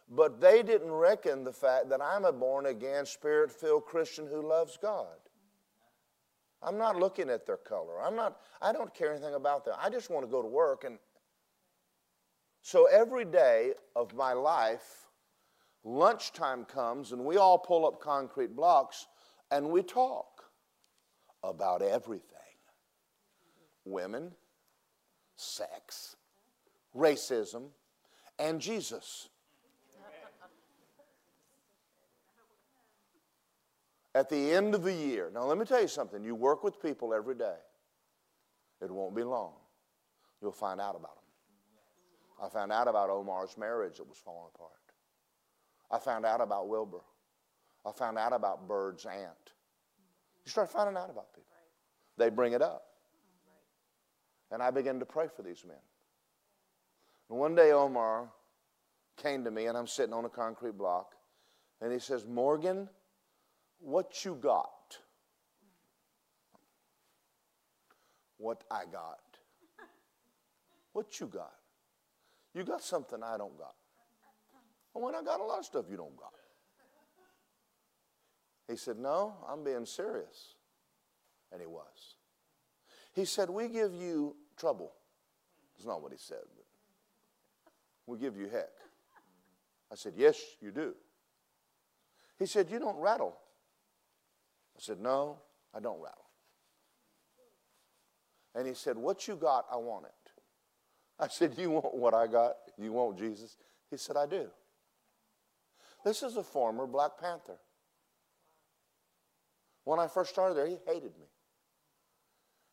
[0.09, 4.47] But they didn't reckon the fact that I'm a born again, spirit filled Christian who
[4.47, 5.07] loves God.
[6.61, 8.01] I'm not looking at their color.
[8.01, 9.75] I'm not, I don't care anything about them.
[9.81, 10.83] I just want to go to work.
[10.83, 10.97] And
[12.61, 15.05] so every day of my life,
[15.83, 19.07] lunchtime comes and we all pull up concrete blocks
[19.51, 20.43] and we talk
[21.43, 22.35] about everything
[23.85, 24.31] women,
[25.35, 26.15] sex,
[26.95, 27.69] racism,
[28.37, 29.29] and Jesus.
[34.19, 36.25] At the end of the year, now let me tell you something.
[36.25, 37.55] You work with people every day.
[38.81, 39.53] It won't be long.
[40.41, 41.23] You'll find out about them.
[42.43, 44.73] I found out about Omar's marriage that was falling apart.
[45.89, 46.99] I found out about Wilbur.
[47.85, 49.53] I found out about Bird's aunt.
[50.43, 51.55] You start finding out about people.
[52.17, 52.83] They bring it up.
[54.51, 55.77] And I began to pray for these men.
[57.29, 58.29] And one day, Omar
[59.15, 61.13] came to me, and I'm sitting on a concrete block,
[61.79, 62.89] and he says, Morgan,
[63.79, 64.97] what you got?
[68.37, 69.19] What I got.
[70.93, 71.53] What you got?
[72.53, 73.75] You got something I don't got.
[74.95, 76.33] And when I got a lot of stuff you don't got.
[78.67, 80.55] He said, No, I'm being serious.
[81.51, 82.15] And he was.
[83.13, 84.93] He said, We give you trouble.
[85.75, 86.37] That's not what he said,
[88.05, 88.69] we give you heck.
[89.91, 90.95] I said, Yes, you do.
[92.37, 93.37] He said, You don't rattle.
[94.79, 95.39] I said, No,
[95.75, 96.29] I don't rattle.
[98.55, 100.31] And he said, What you got, I want it.
[101.19, 102.55] I said, You want what I got?
[102.77, 103.57] You want Jesus?
[103.91, 104.47] He said, I do.
[106.05, 107.57] This is a former Black Panther.
[109.83, 111.27] When I first started there, he hated me.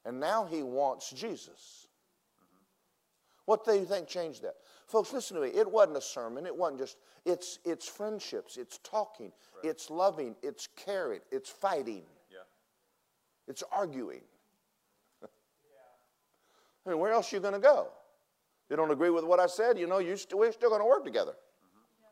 [0.04, 1.88] And now he wants Jesus.
[3.46, 4.54] What do you think changed that?
[4.86, 5.48] Folks, listen to me.
[5.48, 6.46] It wasn't a sermon.
[6.46, 9.70] It wasn't just, it's, it's friendships, it's talking, right.
[9.70, 12.38] it's loving, it's caring, it's fighting, yeah.
[13.48, 14.22] it's arguing.
[16.86, 17.88] I mean, where else are you going to go?
[18.70, 20.86] You don't agree with what I said, you know, you st- we're still going to
[20.86, 21.32] work together.
[21.32, 22.04] Mm-hmm.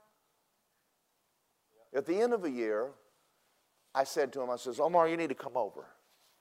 [1.93, 1.99] Yeah.
[1.99, 2.91] At the end of a year,
[3.95, 5.87] I said to him, I says, Omar, you need to come over.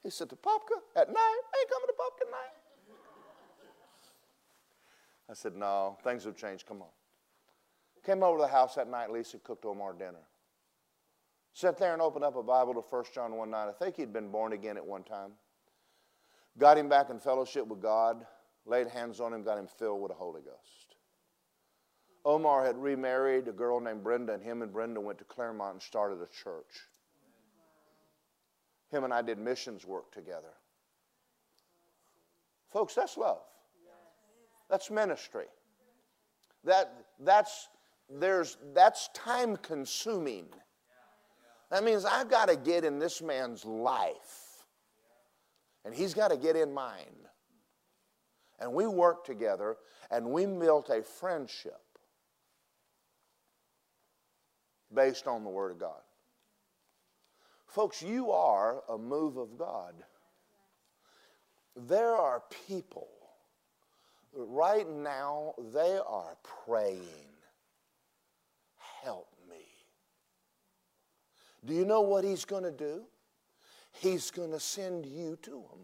[0.02, 1.16] He said, To Popka at night?
[1.20, 2.63] I ain't coming to Popka at night.
[5.30, 6.66] I said, No, things have changed.
[6.66, 6.90] Come on.
[8.06, 9.12] Came over to the house that night.
[9.12, 10.28] Lisa cooked Omar dinner.
[11.54, 13.68] Sat there and opened up a Bible to 1 John 1 9.
[13.68, 15.32] I think he'd been born again at one time.
[16.58, 18.26] Got him back in fellowship with God,
[18.66, 20.96] laid hands on him, got him filled with the Holy Ghost.
[22.26, 25.82] Omar had remarried a girl named Brenda, and him and Brenda went to Clermont and
[25.82, 26.88] started a church.
[28.92, 30.54] Him and I did missions work together.
[32.72, 33.42] Folks, that's love.
[34.70, 35.46] That's ministry.
[36.64, 37.68] That, that's,
[38.10, 40.46] there's, that's time consuming.
[41.72, 44.66] That means I've got to get in this man's life,
[45.86, 47.28] and he's got to get in mine.
[48.60, 49.78] And we worked together,
[50.12, 51.82] and we built a friendship
[54.94, 56.02] based on the Word of God.
[57.68, 59.96] Folks, you are a move of God.
[61.76, 63.08] There are people
[64.34, 67.02] right now, they are praying,
[69.04, 69.66] Help me.
[71.66, 73.04] Do you know what He's going to do?
[73.92, 75.80] He's going to send you to them.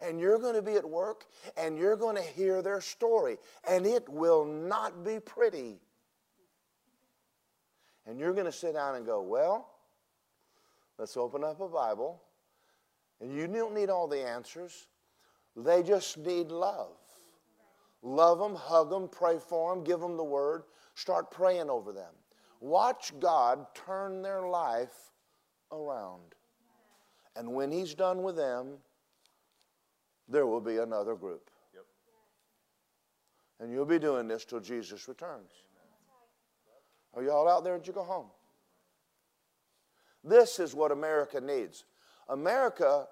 [0.00, 1.24] And you're going to be at work
[1.56, 3.36] and you're going to hear their story,
[3.68, 5.80] and it will not be pretty.
[8.06, 9.68] And you're going to sit down and go, Well,
[10.98, 12.22] let's open up a Bible.
[13.20, 14.86] And you don't need all the answers,
[15.64, 16.96] they just need love.
[18.02, 20.62] Love them, hug them, pray for them, give them the word,
[20.94, 22.12] start praying over them.
[22.60, 25.12] Watch God turn their life
[25.72, 26.34] around.
[27.36, 28.78] And when He's done with them,
[30.28, 31.50] there will be another group.
[31.74, 31.84] Yep.
[33.60, 35.50] And you'll be doing this till Jesus returns.
[37.14, 37.78] Are y'all out there?
[37.78, 38.26] Did you go home?
[40.22, 41.84] This is what America needs.
[42.28, 43.06] America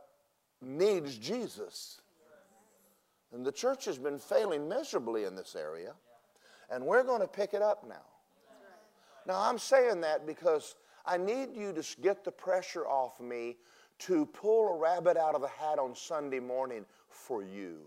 [0.61, 2.01] needs Jesus.
[3.37, 5.93] And the church has been failing miserably in this area.
[6.71, 8.07] And we're going to pick it up now.
[9.27, 10.75] Now, I'm saying that because
[11.05, 13.59] I need you to get the pressure off me
[13.99, 17.81] to pull a rabbit out of the hat on Sunday morning for you.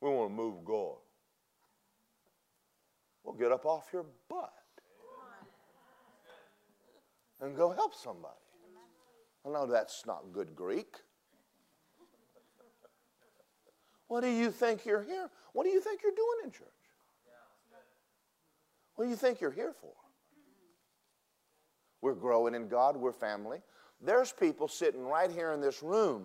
[0.00, 0.96] We want to move God.
[3.22, 4.52] Well, get up off your butt
[7.40, 8.34] and go help somebody.
[9.46, 10.96] I know that's not good Greek.
[14.08, 15.30] What do you think you're here?
[15.52, 16.68] What do you think you're doing in church?
[18.96, 19.92] What do you think you're here for?
[22.00, 23.60] We're growing in God, we're family.
[24.00, 26.24] There's people sitting right here in this room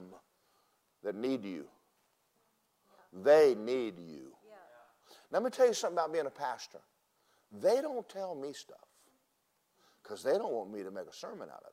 [1.03, 1.65] that need you.
[3.11, 4.31] They need you.
[5.31, 6.79] Now, let me tell you something about being a pastor.
[7.51, 8.77] They don't tell me stuff
[10.01, 11.63] because they don't want me to make a sermon out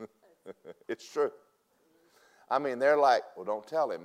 [0.00, 0.08] of
[0.46, 0.54] it.
[0.88, 1.30] it's true.
[2.50, 4.02] I mean, they're like, well, don't tell him.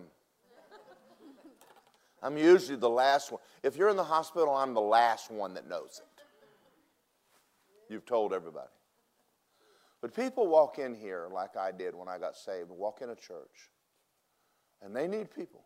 [2.21, 3.41] I'm usually the last one.
[3.63, 6.23] If you're in the hospital, I'm the last one that knows it.
[7.93, 8.69] You've told everybody.
[10.01, 13.15] But people walk in here like I did when I got saved, walk in a
[13.15, 13.69] church,
[14.81, 15.65] and they need people.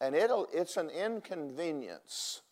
[0.00, 2.42] And it'll, it's an inconvenience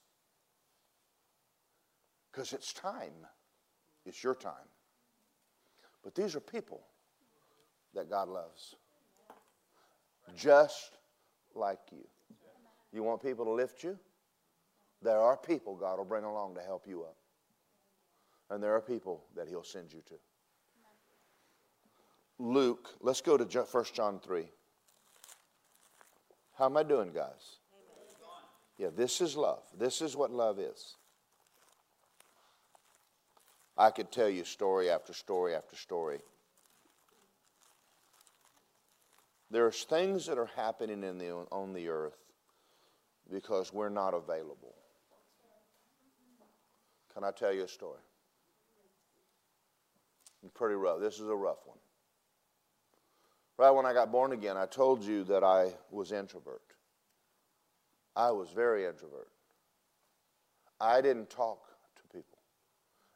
[2.30, 3.26] because it's time.
[4.06, 4.54] It's your time.
[6.02, 6.82] But these are people
[7.94, 8.76] that God loves,
[10.36, 10.92] just
[11.54, 12.06] like you.
[12.92, 13.98] You want people to lift you?
[15.02, 17.16] There are people God will bring along to help you up.
[18.50, 20.14] And there are people that He'll send you to.
[22.38, 24.44] Luke, let's go to 1 John 3.
[26.58, 27.58] How am I doing, guys?
[28.78, 29.62] Yeah, this is love.
[29.78, 30.96] This is what love is.
[33.76, 36.18] I could tell you story after story after story.
[39.52, 42.16] There's things that are happening in the, on the earth
[43.30, 44.74] because we're not available.
[47.12, 48.00] Can I tell you a story?
[50.42, 51.00] It's pretty rough.
[51.00, 51.76] This is a rough one.
[53.58, 56.62] Right when I got born again, I told you that I was introvert.
[58.16, 59.28] I was very introvert.
[60.80, 61.60] I didn't talk
[61.96, 62.38] to people.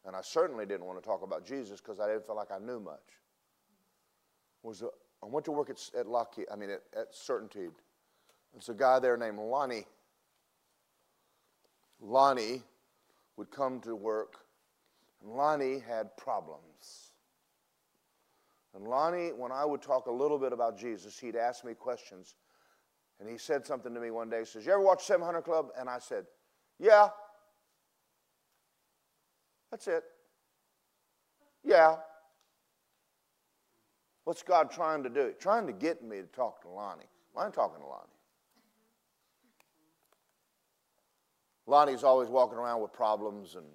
[0.04, 2.58] And I certainly didn't want to talk about Jesus because I didn't feel like I
[2.58, 3.00] knew much.
[4.62, 4.88] Was a,
[5.22, 7.68] I went to work at, at Lockheed, I mean, at, at Certainty.
[8.52, 9.86] There's a guy there named Lonnie.
[12.00, 12.62] Lonnie
[13.36, 14.36] would come to work,
[15.22, 17.10] and Lonnie had problems.
[18.74, 22.36] And Lonnie, when I would talk a little bit about Jesus, he'd ask me questions.
[23.18, 24.40] And he said something to me one day.
[24.40, 25.68] He says, You ever watch 700 Club?
[25.78, 26.26] And I said,
[26.78, 27.08] Yeah.
[29.70, 30.04] That's it.
[31.64, 31.96] Yeah.
[34.26, 35.32] What's God trying to do?
[35.38, 37.06] Trying to get me to talk to Lonnie.
[37.32, 38.02] Why I'm talking to Lonnie.
[41.68, 43.66] Lonnie's always walking around with problems, and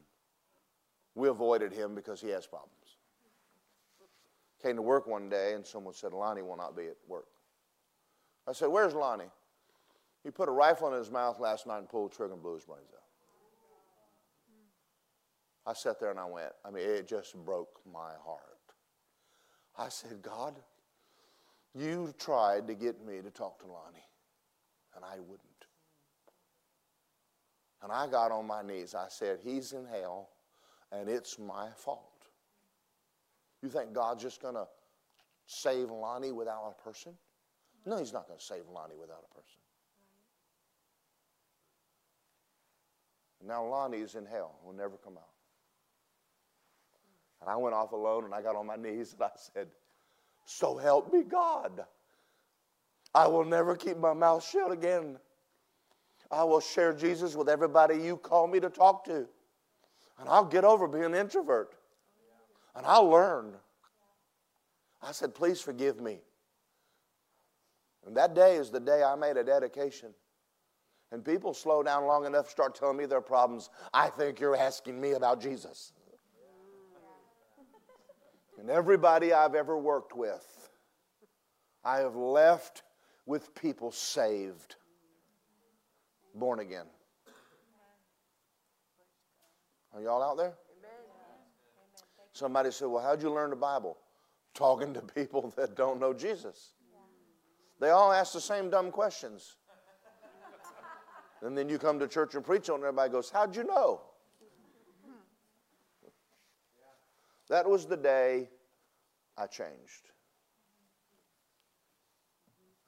[1.16, 2.76] we avoided him because he has problems.
[4.62, 7.28] Came to work one day, and someone said, Lonnie will not be at work.
[8.46, 9.32] I said, Where's Lonnie?
[10.22, 12.56] He put a rifle in his mouth last night and pulled the trigger and blew
[12.56, 13.00] his brains out.
[15.66, 18.51] I sat there and I went, I mean, it just broke my heart.
[19.78, 20.56] I said, God,
[21.74, 24.06] you tried to get me to talk to Lonnie,
[24.96, 25.48] and I wouldn't.
[27.82, 28.94] And I got on my knees.
[28.94, 30.30] I said, He's in hell,
[30.92, 32.28] and it's my fault.
[33.64, 34.68] You think God's just going to
[35.46, 37.14] save Lonnie without a person?
[37.86, 39.62] No, He's not going to save Lonnie without a person.
[43.40, 45.31] And now Lonnie's in hell, will never come out.
[47.42, 49.68] And I went off alone and I got on my knees and I said,
[50.46, 51.86] So help me God.
[53.14, 55.18] I will never keep my mouth shut again.
[56.30, 59.28] I will share Jesus with everybody you call me to talk to.
[60.20, 61.74] And I'll get over being an introvert.
[62.76, 63.54] And I'll learn.
[65.02, 66.20] I said, Please forgive me.
[68.06, 70.14] And that day is the day I made a dedication.
[71.12, 73.70] And people slow down long enough start telling me their problems.
[73.94, 75.92] I think you're asking me about Jesus.
[78.62, 80.70] And everybody I've ever worked with,
[81.84, 82.84] I have left
[83.26, 84.76] with people saved,
[86.36, 86.86] born again.
[89.96, 90.54] Are y'all out there?
[92.34, 93.98] Somebody said, Well, how'd you learn the Bible?
[94.54, 96.74] Talking to people that don't know Jesus.
[97.80, 99.56] They all ask the same dumb questions.
[101.42, 104.02] and then you come to church and preach on and everybody goes, How'd you know?
[107.52, 108.48] That was the day
[109.38, 110.10] I changed.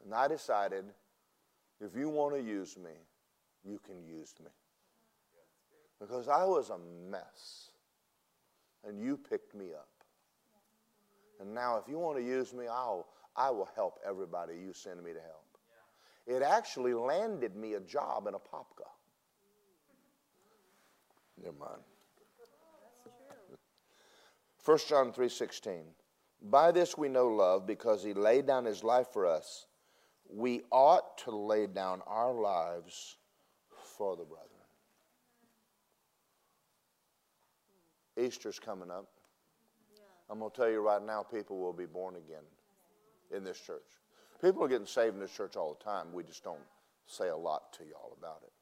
[0.05, 0.85] And I decided
[1.81, 2.91] if you want to use me,
[3.65, 4.49] you can use me.
[5.99, 6.77] Because I was a
[7.11, 7.71] mess.
[8.87, 9.89] And you picked me up.
[11.41, 15.03] And now, if you want to use me, I'll, I will help everybody you send
[15.03, 15.57] me to help.
[16.25, 18.87] It actually landed me a job in Apopka.
[21.43, 21.81] Never mind.
[24.63, 25.93] 1 John 3:16.
[26.41, 29.67] By this we know love because he laid down his life for us.
[30.29, 33.17] We ought to lay down our lives
[33.69, 34.49] for the brethren.
[38.17, 39.07] Easter's coming up.
[40.29, 42.43] I'm going to tell you right now, people will be born again
[43.31, 43.81] in this church.
[44.41, 46.13] People are getting saved in this church all the time.
[46.13, 46.61] We just don't
[47.05, 48.53] say a lot to y'all about it.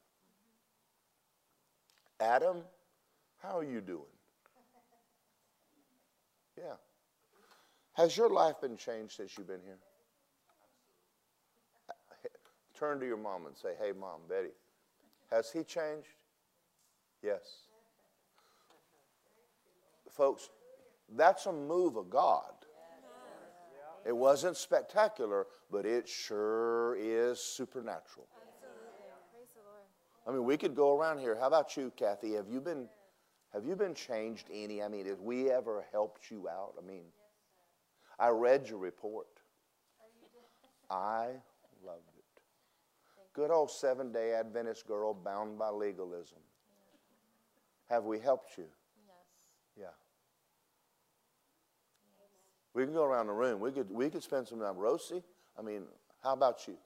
[2.22, 2.58] Adam,
[3.40, 4.02] how are you doing?
[6.62, 6.74] Yeah.
[7.94, 9.78] Has your life been changed since you've been here?
[12.78, 14.52] Turn to your mom and say, Hey, mom, Betty,
[15.30, 16.08] has he changed?
[17.22, 17.40] Yes.
[20.10, 20.50] Folks,
[21.16, 22.52] that's a move of God.
[24.04, 28.26] It wasn't spectacular, but it sure is supernatural.
[30.26, 31.36] I mean, we could go around here.
[31.38, 32.34] How about you, Kathy?
[32.34, 32.88] Have you been
[33.52, 34.82] have you been changed any?
[34.82, 36.74] I mean, have we ever helped you out?
[36.82, 37.04] I mean,
[38.18, 39.26] I read your report.
[40.90, 41.28] I
[41.84, 42.42] loved it.
[43.34, 46.38] Good old seven day Adventist girl bound by legalism.
[47.88, 48.64] Have we helped you?
[49.06, 49.16] Yes.
[49.78, 49.86] Yeah.
[52.74, 53.60] We can go around the room.
[53.60, 54.76] We could, we could spend some time.
[54.76, 55.22] Rosie,
[55.58, 55.82] I mean,
[56.22, 56.76] how about you?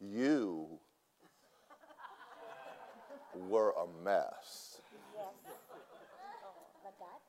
[0.00, 0.66] You
[3.48, 4.78] were a mess.
[5.14, 5.26] Yes.
[6.44, 6.52] Oh,
[6.82, 7.20] but God?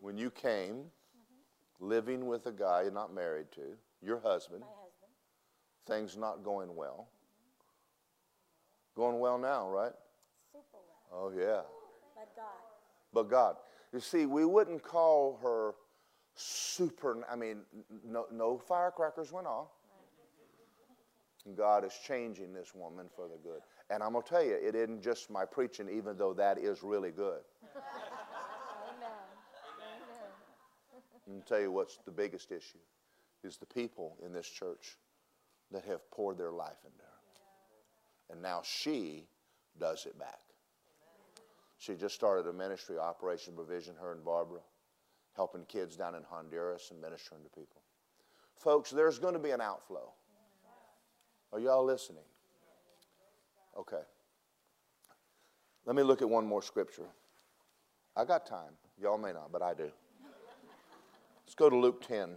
[0.00, 0.84] When you came,
[1.80, 5.12] living with a guy you're not married to, your husband, My husband.
[5.86, 7.08] things not going well.
[8.96, 9.92] Going well now, right?
[10.52, 10.78] Super
[11.10, 11.32] well.
[11.32, 11.62] Oh, yeah.
[12.14, 12.44] But God.
[13.12, 13.56] But God.
[13.92, 15.74] You see, we wouldn't call her
[16.34, 17.58] super, I mean,
[18.04, 19.68] no, no firecrackers went off.
[21.56, 23.60] God is changing this woman for the good.
[23.90, 26.82] And I'm going to tell you, it isn't just my preaching, even though that is
[26.82, 27.40] really good.
[31.28, 32.78] I'm tell you what's the biggest issue
[33.44, 34.96] is the people in this church
[35.70, 38.32] that have poured their life into her.
[38.32, 39.26] And now she
[39.78, 40.40] does it back.
[41.78, 44.60] She just started a ministry, Operation Provision, her and Barbara,
[45.36, 47.82] helping kids down in Honduras and ministering to people.
[48.56, 50.10] Folks, there's going to be an outflow.
[51.52, 52.24] Are y'all listening?
[53.78, 54.02] Okay.
[55.86, 57.06] Let me look at one more scripture.
[58.16, 58.72] I got time.
[59.00, 59.90] Y'all may not, but I do.
[61.54, 62.36] Go to Luke 10.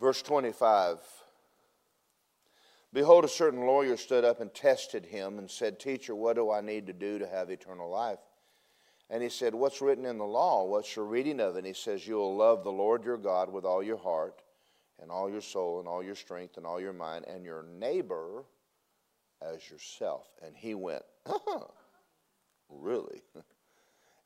[0.00, 0.98] Verse 25.
[2.92, 6.60] Behold, a certain lawyer stood up and tested him and said, Teacher, what do I
[6.60, 8.18] need to do to have eternal life?
[9.10, 10.64] And he said, What's written in the law?
[10.64, 11.58] What's your reading of it?
[11.58, 14.42] And he says, You'll love the Lord your God with all your heart
[15.00, 18.44] and all your soul and all your strength and all your mind and your neighbor
[19.40, 20.26] as yourself.
[20.44, 21.02] And he went,
[22.68, 23.22] Really?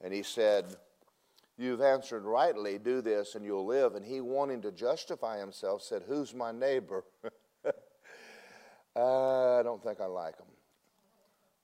[0.04, 0.64] And he said,
[1.56, 3.94] You've answered rightly, do this and you'll live.
[3.94, 7.04] And he, wanting to justify himself, said, Who's my neighbor?
[8.96, 10.46] uh, I don't think I like him.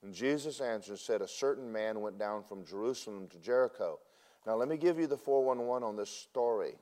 [0.02, 3.98] And Jesus answered said, A certain man went down from Jerusalem to Jericho.
[4.46, 6.74] Now, let me give you the 411 on this story.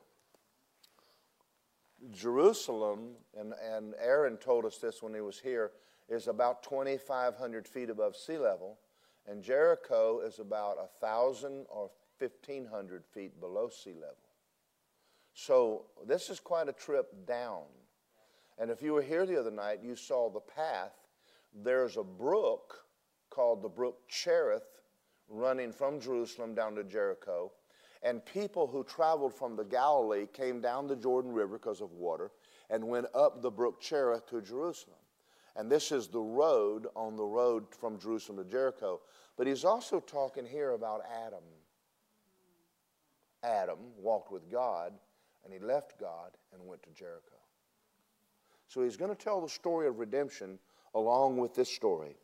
[2.13, 5.73] Jerusalem, and, and Aaron told us this when he was here,
[6.09, 8.79] is about 2,500 feet above sea level,
[9.27, 14.17] and Jericho is about 1,000 or 1,500 feet below sea level.
[15.35, 17.65] So, this is quite a trip down.
[18.59, 20.95] And if you were here the other night, you saw the path.
[21.55, 22.86] There's a brook
[23.37, 24.81] called the brook Cherith
[25.29, 27.53] running from Jerusalem down to Jericho.
[28.03, 32.31] And people who traveled from the Galilee came down the Jordan River because of water
[32.71, 34.97] and went up the brook Cherith to Jerusalem.
[35.55, 39.01] And this is the road on the road from Jerusalem to Jericho.
[39.37, 41.45] But he's also talking here about Adam.
[43.43, 44.93] Adam walked with God
[45.45, 47.37] and he left God and went to Jericho.
[48.69, 50.59] So he's going to tell the story of redemption
[50.95, 52.17] along with this story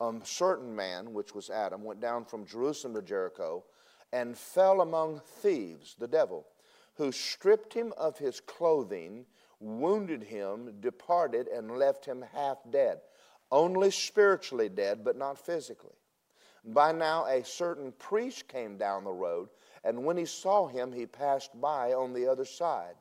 [0.00, 3.64] a certain man, which was Adam, went down from Jerusalem to Jericho
[4.12, 6.46] and fell among thieves, the devil,
[6.94, 9.26] who stripped him of his clothing,
[9.60, 13.00] wounded him, departed, and left him half dead.
[13.52, 15.96] Only spiritually dead, but not physically.
[16.64, 19.48] By now, a certain priest came down the road,
[19.84, 22.96] and when he saw him, he passed by on the other side.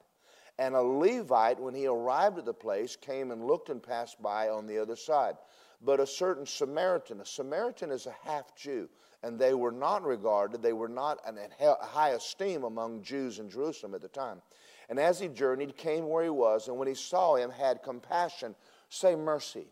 [0.58, 4.50] And a Levite, when he arrived at the place, came and looked and passed by
[4.50, 5.38] on the other side
[5.82, 7.22] but a certain Samaritan.
[7.22, 8.90] A Samaritan is a half Jew,
[9.24, 13.96] and they were not regarded, they were not in high esteem among Jews in Jerusalem
[13.96, 14.42] at the time.
[14.90, 18.56] And as he journeyed, came where he was, and when he saw him, had compassion.
[18.90, 19.68] Say mercy.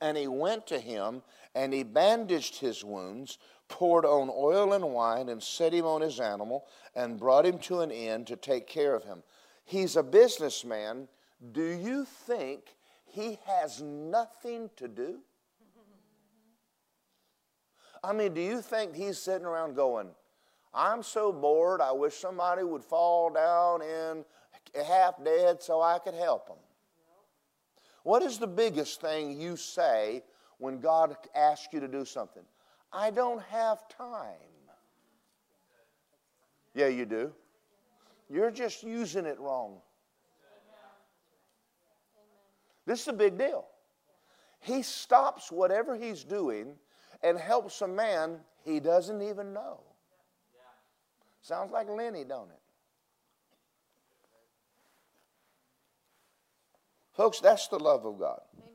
[0.00, 1.22] And he went to him,
[1.54, 3.38] and he bandaged his wounds,
[3.68, 7.80] poured on oil and wine, and set him on his animal, and brought him to
[7.80, 9.22] an inn to take care of him.
[9.64, 11.08] He's a businessman.
[11.52, 12.62] Do you think
[13.18, 15.18] he has nothing to do?
[18.02, 20.08] I mean, do you think he's sitting around going,
[20.72, 24.24] I'm so bored, I wish somebody would fall down and
[24.86, 26.58] half dead so I could help them?
[28.04, 30.22] What is the biggest thing you say
[30.58, 32.44] when God asks you to do something?
[32.92, 34.34] I don't have time.
[36.74, 37.32] Yeah, you do.
[38.30, 39.78] You're just using it wrong.
[42.88, 43.66] This is a big deal.
[44.60, 46.74] He stops whatever he's doing
[47.22, 49.80] and helps a man he doesn't even know.
[51.42, 52.60] Sounds like Lenny, don't it?
[57.12, 58.40] Folks, that's the love of God.
[58.56, 58.70] Amen.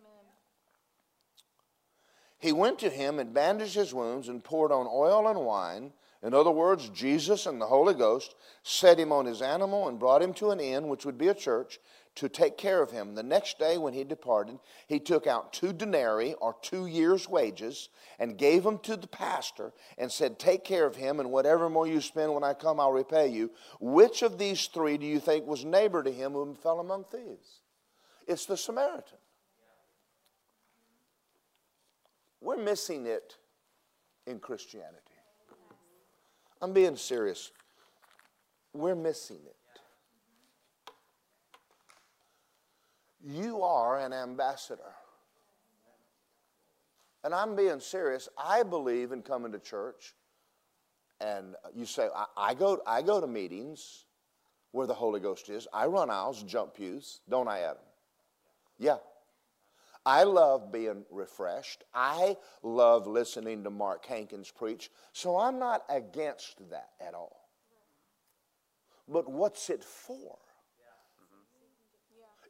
[2.37, 5.91] He went to him and bandaged his wounds and poured on oil and wine.
[6.21, 10.21] In other words, Jesus and the Holy Ghost set him on his animal and brought
[10.21, 11.79] him to an inn, which would be a church,
[12.15, 13.15] to take care of him.
[13.15, 17.89] The next day, when he departed, he took out two denarii or two years' wages
[18.19, 21.87] and gave them to the pastor and said, Take care of him, and whatever more
[21.87, 23.51] you spend when I come, I'll repay you.
[23.79, 27.61] Which of these three do you think was neighbor to him who fell among thieves?
[28.27, 29.17] It's the Samaritan.
[32.41, 33.37] We're missing it
[34.27, 34.97] in Christianity.
[36.61, 37.51] I'm being serious.
[38.73, 39.55] We're missing it.
[43.25, 44.81] You are an ambassador.
[47.23, 48.27] And I'm being serious.
[48.37, 50.13] I believe in coming to church.
[51.21, 54.05] And you say, I, I, go, I go to meetings
[54.71, 55.67] where the Holy Ghost is.
[55.73, 57.21] I run aisles, jump pews.
[57.29, 57.83] Don't I, Adam?
[58.77, 58.97] Yeah.
[60.05, 61.85] I love being refreshed.
[61.93, 64.91] I love listening to Mark Hankins preach.
[65.13, 67.47] So I'm not against that at all.
[69.07, 70.37] But what's it for?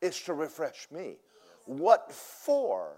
[0.03, 1.15] It's to refresh me.
[1.65, 2.97] What for?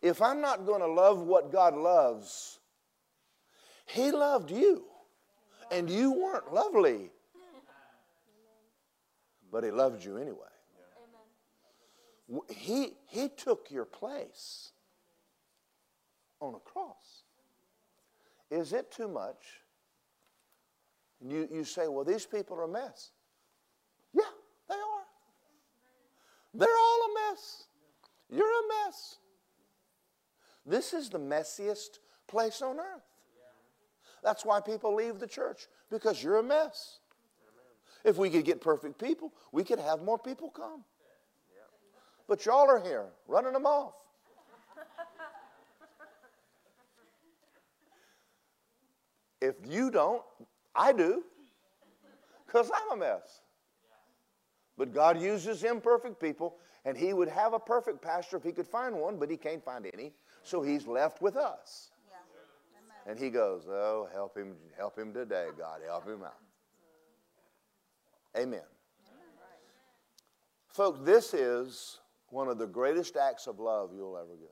[0.00, 2.58] If I'm not going to love what God loves,
[3.86, 4.84] He loved you.
[5.70, 7.10] And you weren't lovely.
[9.50, 10.38] But he loved you anyway.
[12.48, 14.72] He, he took your place
[16.40, 17.24] on a cross.
[18.50, 19.62] Is it too much?
[21.20, 23.10] You, you say, well, these people are a mess.
[24.12, 24.22] Yeah,
[24.68, 25.04] they are.
[26.54, 27.64] They're all a mess.
[28.30, 29.16] You're a mess.
[30.64, 31.98] This is the messiest
[32.28, 33.02] place on earth.
[34.22, 37.00] That's why people leave the church, because you're a mess.
[38.04, 40.84] If we could get perfect people, we could have more people come.
[42.28, 43.94] But y'all are here running them off.
[49.40, 50.22] if you don't,
[50.74, 51.24] I do,
[52.46, 53.41] because I'm a mess.
[54.82, 58.66] But God uses imperfect people, and He would have a perfect pastor if He could
[58.66, 60.10] find one, but He can't find any.
[60.42, 61.92] So He's left with us.
[63.06, 66.34] And He goes, Oh, help him, help him today, God, help him out.
[68.36, 68.64] Amen.
[70.66, 74.48] Folks, this is one of the greatest acts of love you'll ever give.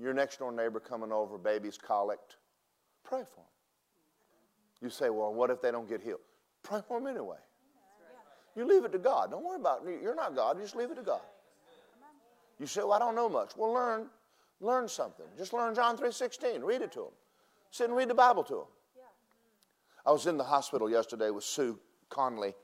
[0.00, 2.36] Your next door neighbor coming over, baby's colicked,
[3.02, 3.46] pray for them.
[4.80, 6.20] You say, well, what if they don't get healed?
[6.62, 7.38] Pray for them anyway.
[8.54, 9.30] You leave it to God.
[9.30, 10.02] Don't worry about it.
[10.02, 10.58] You're not God.
[10.60, 11.22] Just leave it to God.
[12.58, 13.52] You say, well, I don't know much.
[13.56, 14.06] Well, learn,
[14.60, 15.26] learn something.
[15.36, 16.62] Just learn John 3.16.
[16.62, 17.12] Read it to them.
[17.70, 18.66] Sit and read the Bible to them.
[20.04, 21.78] I was in the hospital yesterday with Sue
[22.08, 22.54] Conley,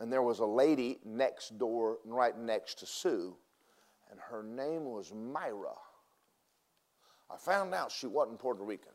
[0.00, 3.36] and there was a lady next door, right next to Sue,
[4.10, 5.74] and her name was Myra.
[7.30, 8.92] I found out she wasn't Puerto Rican.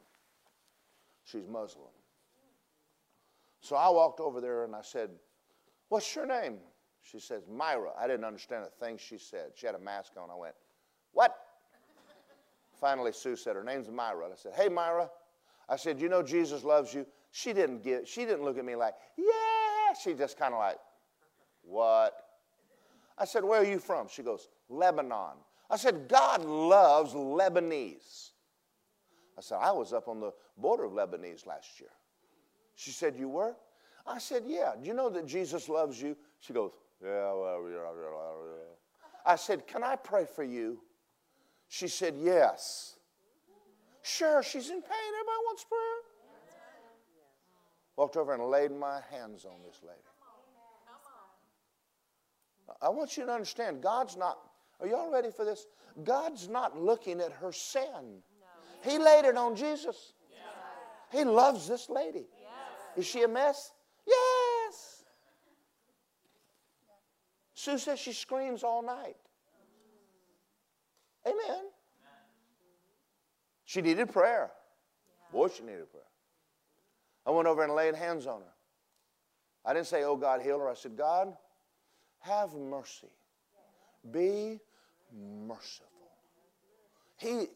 [1.26, 1.90] She's Muslim.
[3.62, 5.10] So I walked over there and I said,
[5.90, 6.58] What's your name?
[7.02, 7.92] She says, Myra.
[8.00, 9.52] I didn't understand a thing she said.
[9.56, 10.30] She had a mask on.
[10.30, 10.56] I went,
[11.14, 11.36] What?
[12.80, 14.26] Finally, Sue said, Her name's Myra.
[14.26, 15.10] And I said, Hey, Myra.
[15.68, 17.06] I said, You know Jesus loves you.
[17.32, 19.94] She didn't get, she didn't look at me like, Yeah.
[20.02, 20.78] She just kind of like,
[21.64, 22.14] What?
[23.18, 24.08] I said, Where are you from?
[24.08, 25.38] She goes, Lebanon.
[25.70, 28.32] I said, God loves Lebanese.
[29.38, 31.92] I said, I was up on the border of Lebanese last year.
[32.76, 33.56] She said, You were?
[34.10, 34.72] I said, Yeah.
[34.82, 36.18] Do you know that Jesus loves you?
[36.40, 36.72] She goes,
[37.04, 38.76] Yeah, well, yeah, yeah.
[39.26, 40.82] I said, Can I pray for you?
[41.68, 42.96] She said, Yes.
[44.02, 45.12] Sure, she's in pain.
[45.14, 45.80] Everybody wants prayer.
[47.96, 50.00] Walked over and laid my hands on this lady.
[52.82, 54.40] I want you to understand, God's not,
[54.80, 55.68] are y'all ready for this?
[56.04, 58.22] God's not looking at her sin.
[58.84, 60.14] He laid it on Jesus.
[61.12, 62.28] He loves this lady.
[62.96, 63.74] Is she a mess?
[64.08, 65.04] Yes.
[67.70, 69.16] Sue says she screams all night.
[71.26, 71.66] Amen.
[73.66, 74.50] She needed prayer.
[75.32, 76.04] Boy, she needed prayer.
[77.28, 78.54] I went over and laid hands on her.
[79.64, 80.70] I didn't say, Oh God, heal her.
[80.70, 81.36] I said, God,
[82.22, 83.14] have mercy.
[84.10, 84.60] Be
[85.48, 85.86] merciful.
[87.18, 87.48] He,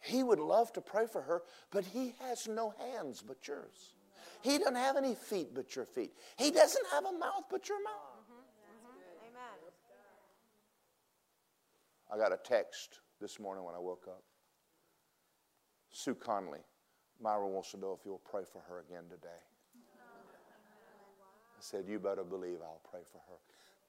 [0.00, 3.96] he would love to pray for her, but he has no hands but yours.
[4.40, 6.12] He doesn't have any feet but your feet.
[6.38, 8.15] He doesn't have a mouth but your mouth.
[12.16, 14.22] I got a text this morning when I woke up.
[15.90, 16.60] Sue Conley,
[17.20, 19.28] Myra wants to know if you'll pray for her again today.
[19.84, 23.36] I said, You better believe I'll pray for her.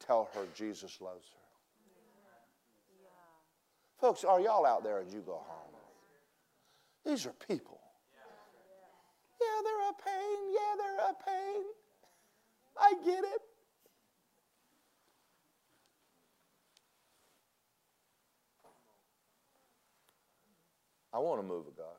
[0.05, 1.39] Tell her Jesus loves her.
[3.97, 5.75] Folks, are y'all out there as you go home?
[7.05, 7.79] These are people.
[9.39, 10.53] Yeah, they're a pain.
[10.53, 11.63] Yeah, they're a pain.
[12.77, 13.41] I get it.
[21.17, 21.97] I want to move of God.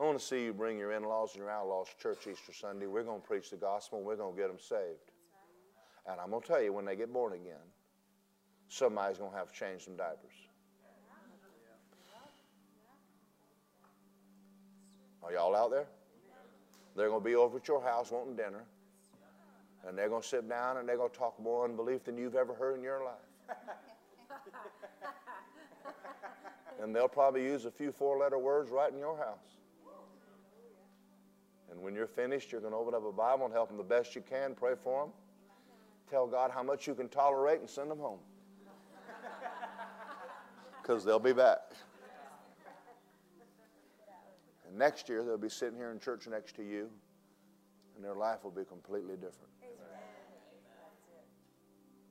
[0.00, 2.52] I want to see you bring your in laws and your outlaws to church Easter
[2.52, 2.86] Sunday.
[2.88, 5.12] We're going to preach the gospel and we're going to get them saved.
[6.10, 7.62] And I'm going to tell you, when they get born again,
[8.66, 10.34] somebody's going to have to change some diapers.
[15.22, 15.86] Are y'all out there?
[16.96, 18.64] They're going to be over at your house wanting dinner.
[19.86, 22.34] And they're going to sit down and they're going to talk more unbelief than you've
[22.34, 23.56] ever heard in your life.
[26.80, 29.58] And they'll probably use a few four letter words right in your house.
[31.70, 33.82] And when you're finished, you're going to open up a Bible and help them the
[33.82, 35.12] best you can, pray for them,
[36.10, 38.18] tell God how much you can tolerate, and send them home.
[40.82, 41.60] Because they'll be back.
[44.68, 46.90] And next year, they'll be sitting here in church next to you,
[47.94, 49.52] and their life will be completely different.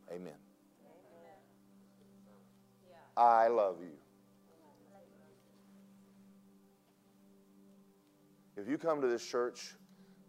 [0.09, 0.33] Amen.
[3.17, 4.00] I love you.
[8.61, 9.73] If you come to this church,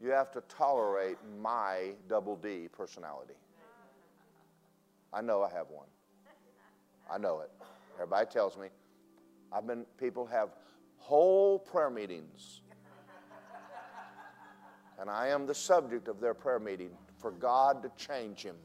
[0.01, 3.35] you have to tolerate my double D personality.
[5.13, 5.89] I know I have one.
[7.13, 7.51] I know it.
[7.97, 8.69] Everybody tells me.
[9.53, 10.49] I've been, people have
[10.97, 12.63] whole prayer meetings.
[14.99, 18.57] And I am the subject of their prayer meeting for God to change him.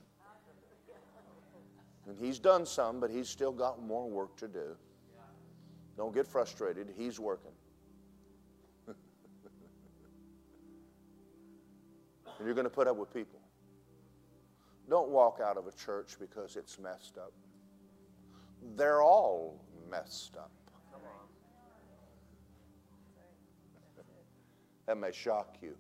[2.08, 4.78] And he's done some, but he's still got more work to do.
[5.98, 6.94] Don't get frustrated.
[6.96, 7.52] He's working.
[12.46, 13.40] You're going to put up with people.
[14.90, 17.34] Don't walk out of a church because it's messed up.
[18.76, 20.52] They're all messed up.
[24.88, 25.76] that may shock you.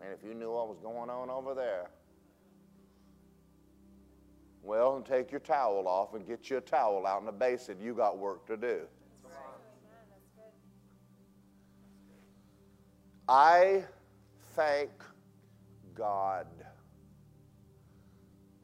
[0.00, 1.88] Man, if you knew what was going on over there.
[4.62, 7.76] Well, and take your towel off and get you a towel out in the basin.
[7.80, 8.80] You got work to do.
[13.28, 13.84] I
[14.54, 14.90] thank
[15.98, 16.46] God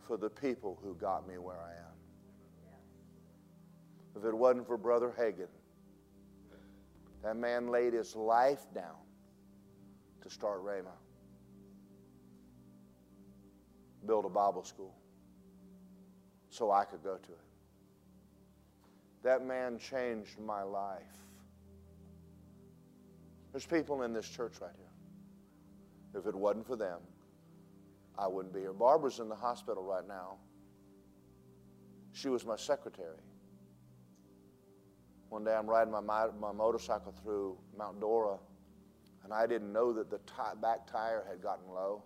[0.06, 1.94] for the people who got me where I am.
[4.16, 5.48] If it wasn't for Brother Hagin,
[7.24, 8.96] that man laid his life down
[10.22, 10.94] to start Rhema,
[14.06, 14.94] build a Bible school
[16.50, 17.38] so I could go to it.
[19.24, 21.02] That man changed my life.
[23.50, 26.20] There's people in this church right here.
[26.20, 27.00] If it wasn't for them,
[28.18, 28.72] I wouldn't be here.
[28.72, 30.36] Barbara's in the hospital right now.
[32.12, 33.18] She was my secretary.
[35.30, 38.38] One day I'm riding my, my motorcycle through Mount Dora,
[39.24, 40.20] and I didn't know that the
[40.62, 42.04] back tire had gotten low.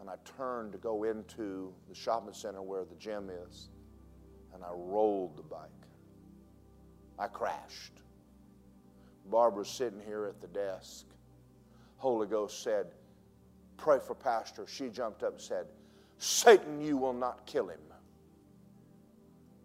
[0.00, 3.68] And I turned to go into the shopping center where the gym is,
[4.54, 5.68] and I rolled the bike.
[7.18, 8.00] I crashed.
[9.26, 11.06] Barbara's sitting here at the desk.
[11.96, 12.86] Holy Ghost said,
[13.80, 14.66] Pray for Pastor.
[14.66, 15.66] She jumped up and said,
[16.18, 17.80] Satan, you will not kill him.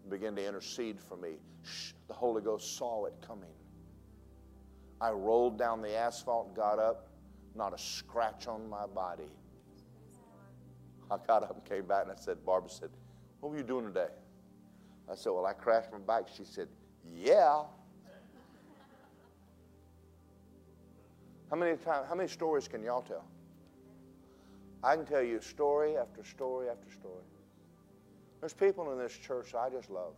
[0.09, 1.33] Begin to intercede for me.
[1.63, 3.49] Shh, the Holy Ghost saw it coming.
[5.01, 7.09] I rolled down the asphalt, got up,
[7.55, 9.31] not a scratch on my body.
[11.11, 12.89] I got up and came back and I said, Barbara said,
[13.41, 14.07] What were you doing today?
[15.11, 16.27] I said, Well, I crashed my bike.
[16.35, 16.69] She said,
[17.13, 17.63] Yeah.
[21.49, 23.25] How many times, how many stories can y'all tell?
[24.85, 27.23] I can tell you story after story after story.
[28.39, 30.13] There's people in this church I just love.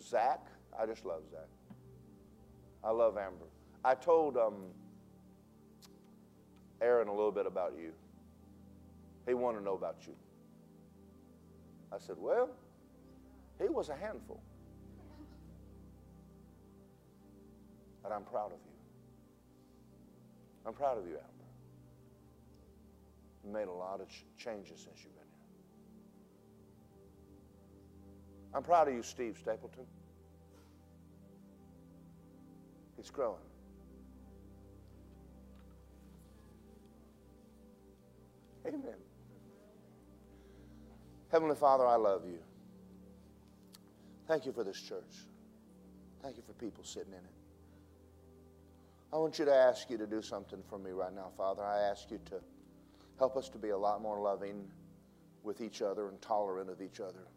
[0.00, 0.46] Zach,
[0.78, 1.46] I just love Zach.
[2.82, 3.44] I love Amber.
[3.84, 4.54] I told um,
[6.80, 7.92] Aaron a little bit about you.
[9.26, 10.14] He wanted to know about you.
[11.92, 12.48] I said, Well,
[13.60, 14.40] he was a handful.
[18.02, 18.78] But I'm proud of you.
[20.64, 21.39] I'm proud of you, Amber.
[23.50, 25.50] You made a lot of ch- changes since you've been here.
[28.54, 29.86] I'm proud of you, Steve Stapleton.
[32.96, 33.40] It's growing.
[38.68, 38.94] Amen.
[41.32, 42.38] Heavenly Father, I love you.
[44.28, 45.26] Thank you for this church.
[46.22, 47.34] Thank you for people sitting in it.
[49.12, 51.64] I want you to ask you to do something for me right now, Father.
[51.64, 52.36] I ask you to
[53.20, 54.66] help us to be a lot more loving
[55.42, 57.28] with each other and tolerant of each other,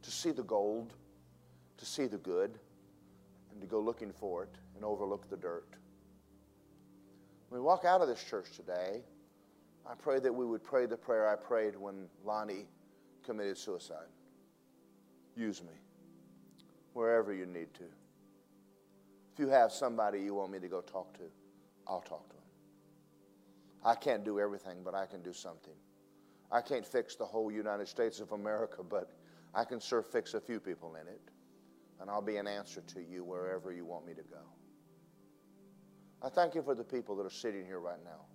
[0.00, 0.94] to see the gold,
[1.76, 2.56] to see the good,
[3.50, 5.66] and to go looking for it and overlook the dirt.
[7.48, 9.02] When we walk out of this church today,
[9.84, 12.66] I pray that we would pray the prayer I prayed when Lonnie
[13.26, 14.06] committed suicide.
[15.36, 15.74] Use me
[16.92, 17.84] wherever you need to.
[19.32, 21.24] If you have somebody you want me to go talk to,
[21.88, 22.41] I'll talk to them.
[23.84, 25.74] I can't do everything, but I can do something.
[26.50, 29.10] I can't fix the whole United States of America, but
[29.54, 31.20] I can sure fix a few people in it.
[32.00, 34.42] And I'll be an answer to you wherever you want me to go.
[36.22, 38.26] I thank you for the people that are sitting here right now.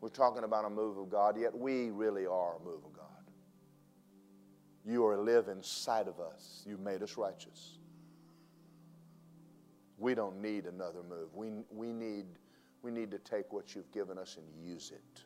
[0.00, 3.04] We're talking about a move of God, yet we really are a move of God.
[4.84, 6.62] You are live inside of us.
[6.66, 7.78] You made us righteous.
[9.98, 11.34] We don't need another move.
[11.34, 12.26] We, we, need,
[12.82, 15.22] we need to take what you've given us and use it.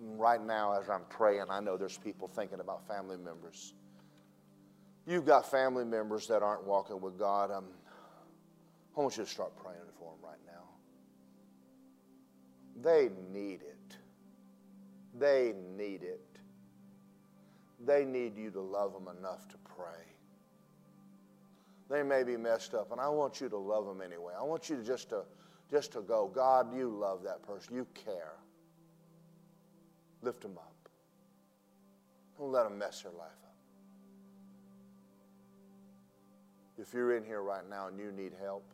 [0.00, 3.74] Right now, as I'm praying, I know there's people thinking about family members.
[5.06, 7.50] You've got family members that aren't walking with God.
[7.50, 7.64] Um,
[8.96, 10.64] I want you to start praying for them right now.
[12.80, 13.96] They need it.
[15.18, 16.20] They need it.
[17.84, 20.17] They need you to love them enough to pray.
[21.88, 24.34] They may be messed up, and I want you to love them anyway.
[24.38, 25.22] I want you to just to
[25.70, 27.74] just to go, God, you love that person.
[27.74, 28.32] You care.
[30.22, 30.88] Lift them up.
[32.38, 33.54] Don't let them mess their life up.
[36.78, 38.64] If you're in here right now and you need help,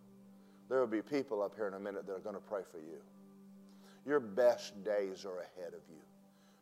[0.68, 2.78] there will be people up here in a minute that are going to pray for
[2.78, 2.98] you.
[4.06, 6.00] Your best days are ahead of you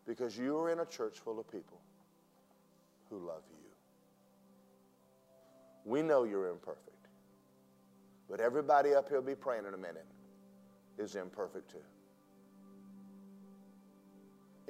[0.06, 1.80] because you are in a church full of people
[3.10, 3.61] who love you.
[5.84, 7.08] We know you're imperfect,
[8.30, 10.06] but everybody up here will be praying in a minute
[10.98, 11.78] is imperfect too.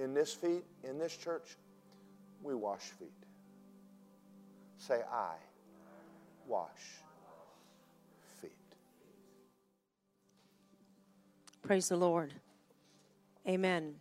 [0.02, 1.56] In this feet, in this church,
[2.42, 3.12] we wash feet.
[4.78, 5.34] Say, I
[6.46, 6.68] wash
[8.40, 8.50] feet.
[11.62, 12.32] Praise the Lord.
[13.46, 13.94] Amen.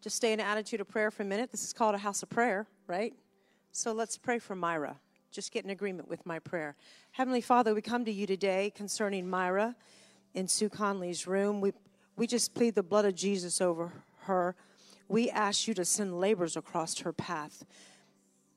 [0.00, 1.50] Just stay in an attitude of prayer for a minute.
[1.52, 3.14] This is called a house of prayer, right?
[3.70, 4.96] So let's pray for Myra.
[5.32, 6.76] Just get in agreement with my prayer.
[7.12, 9.74] Heavenly Father, we come to you today concerning Myra
[10.34, 11.62] in Sue Conley's room.
[11.62, 11.72] We,
[12.18, 14.54] we just plead the blood of Jesus over her.
[15.08, 17.64] We ask you to send laborers across her path,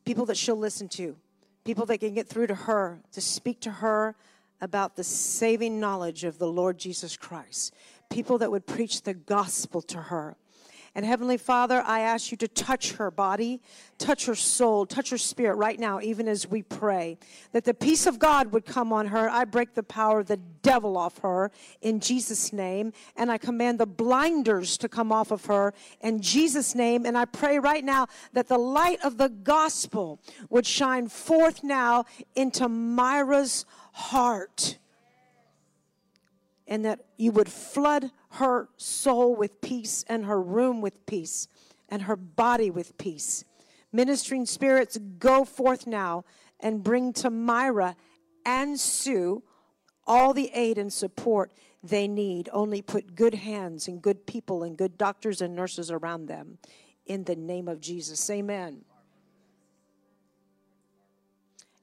[0.03, 1.15] people that she'll listen to,
[1.63, 4.13] people that can get through to her, to speak to her
[4.59, 7.73] about the saving knowledge of the Lord Jesus Christ,
[8.09, 10.35] people that would preach the gospel to her.
[10.95, 13.61] And Heavenly Father, I ask you to touch her body,
[13.97, 17.17] touch her soul, touch her spirit right now, even as we pray,
[17.51, 19.29] that the peace of God would come on her.
[19.29, 23.77] I break the power of the devil off her in Jesus' name, and I command
[23.77, 27.05] the blinders to come off of her in Jesus' name.
[27.05, 32.05] And I pray right now that the light of the gospel would shine forth now
[32.35, 34.77] into Myra's heart
[36.67, 41.47] and that you would flood her soul with peace and her room with peace
[41.89, 43.45] and her body with peace.
[43.91, 46.25] Ministering spirits, go forth now
[46.59, 47.95] and bring to Myra
[48.45, 49.43] and Sue
[50.05, 52.49] all the aid and support they need.
[52.51, 56.57] Only put good hands and good people and good doctors and nurses around them.
[57.05, 58.29] In the name of Jesus.
[58.29, 58.83] Amen.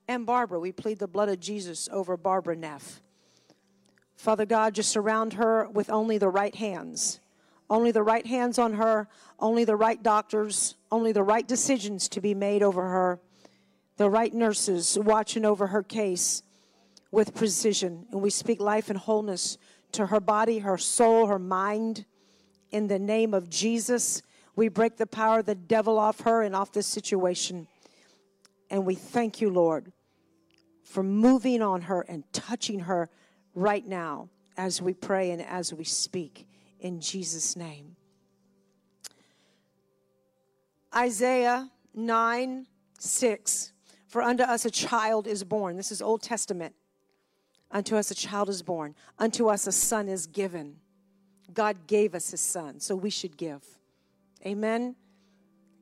[0.09, 3.01] And Barbara, we plead the blood of Jesus over Barbara Neff.
[4.23, 7.19] Father God, just surround her with only the right hands.
[7.69, 9.09] Only the right hands on her,
[9.41, 13.19] only the right doctors, only the right decisions to be made over her,
[13.97, 16.45] the right nurses watching over her case
[17.11, 18.07] with precision.
[18.13, 19.59] And we speak life and wholeness
[19.91, 22.05] to her body, her soul, her mind.
[22.71, 24.23] In the name of Jesus,
[24.55, 27.67] we break the power of the devil off her and off this situation.
[28.71, 29.91] And we thank you, Lord,
[30.85, 33.11] for moving on her and touching her
[33.55, 36.47] right now as we pray and as we speak
[36.81, 37.97] in Jesus' name.
[40.95, 42.67] Isaiah 9
[42.99, 43.73] 6.
[44.07, 45.77] For unto us a child is born.
[45.77, 46.75] This is Old Testament.
[47.71, 48.95] Unto us a child is born.
[49.19, 50.77] Unto us a son is given.
[51.53, 53.65] God gave us his son, so we should give.
[54.47, 54.95] Amen.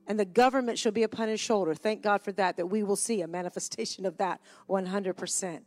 [0.07, 1.75] And the government shall be upon his shoulder.
[1.75, 5.61] Thank God for that, that we will see a manifestation of that 100%.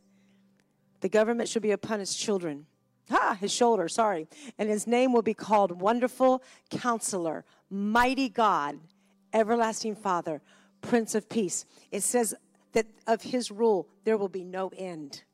[1.04, 2.64] The government shall be upon his children.
[3.10, 4.26] Ah, his shoulder, sorry.
[4.58, 8.78] And his name will be called Wonderful Counselor, Mighty God,
[9.30, 10.40] Everlasting Father,
[10.80, 11.66] Prince of Peace.
[11.90, 12.34] It says
[12.72, 15.24] that of his rule there will be no end.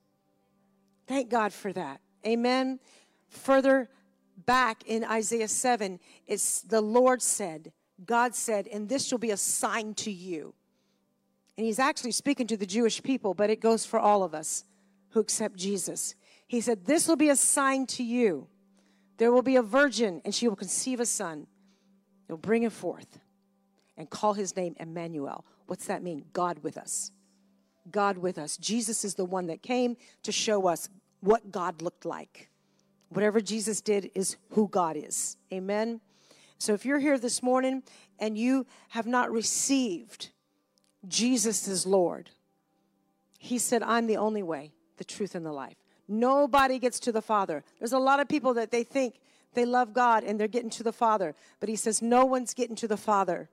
[1.06, 2.00] Thank God for that.
[2.26, 2.80] Amen.
[3.28, 3.88] Further
[4.46, 7.70] back in Isaiah 7, it's the Lord said,
[8.04, 10.52] God said, and this shall be a sign to you.
[11.56, 14.64] And he's actually speaking to the Jewish people, but it goes for all of us
[15.10, 16.14] who accept Jesus.
[16.46, 18.48] He said, This will be a sign to you.
[19.18, 21.46] There will be a virgin, and she will conceive a son.
[22.28, 23.18] You'll bring him forth
[23.96, 25.44] and call his name Emmanuel.
[25.66, 26.24] What's that mean?
[26.32, 27.12] God with us.
[27.90, 28.56] God with us.
[28.56, 30.88] Jesus is the one that came to show us
[31.20, 32.48] what God looked like.
[33.10, 35.36] Whatever Jesus did is who God is.
[35.52, 36.00] Amen.
[36.58, 37.82] So if you're here this morning
[38.18, 40.30] and you have not received
[41.08, 42.30] Jesus as Lord,
[43.38, 45.76] He said, I'm the only way the truth, and the life.
[46.06, 47.64] Nobody gets to the Father.
[47.78, 49.14] There's a lot of people that they think
[49.54, 51.34] they love God and they're getting to the Father.
[51.58, 53.48] But he says, no one's getting to the Father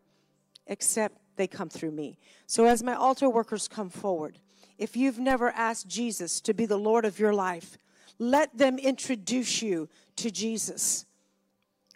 [0.67, 2.17] except they come through me.
[2.47, 4.39] So as my altar workers come forward,
[4.77, 7.77] if you've never asked Jesus to be the Lord of your life,
[8.19, 9.87] let them introduce you
[10.17, 11.05] to Jesus.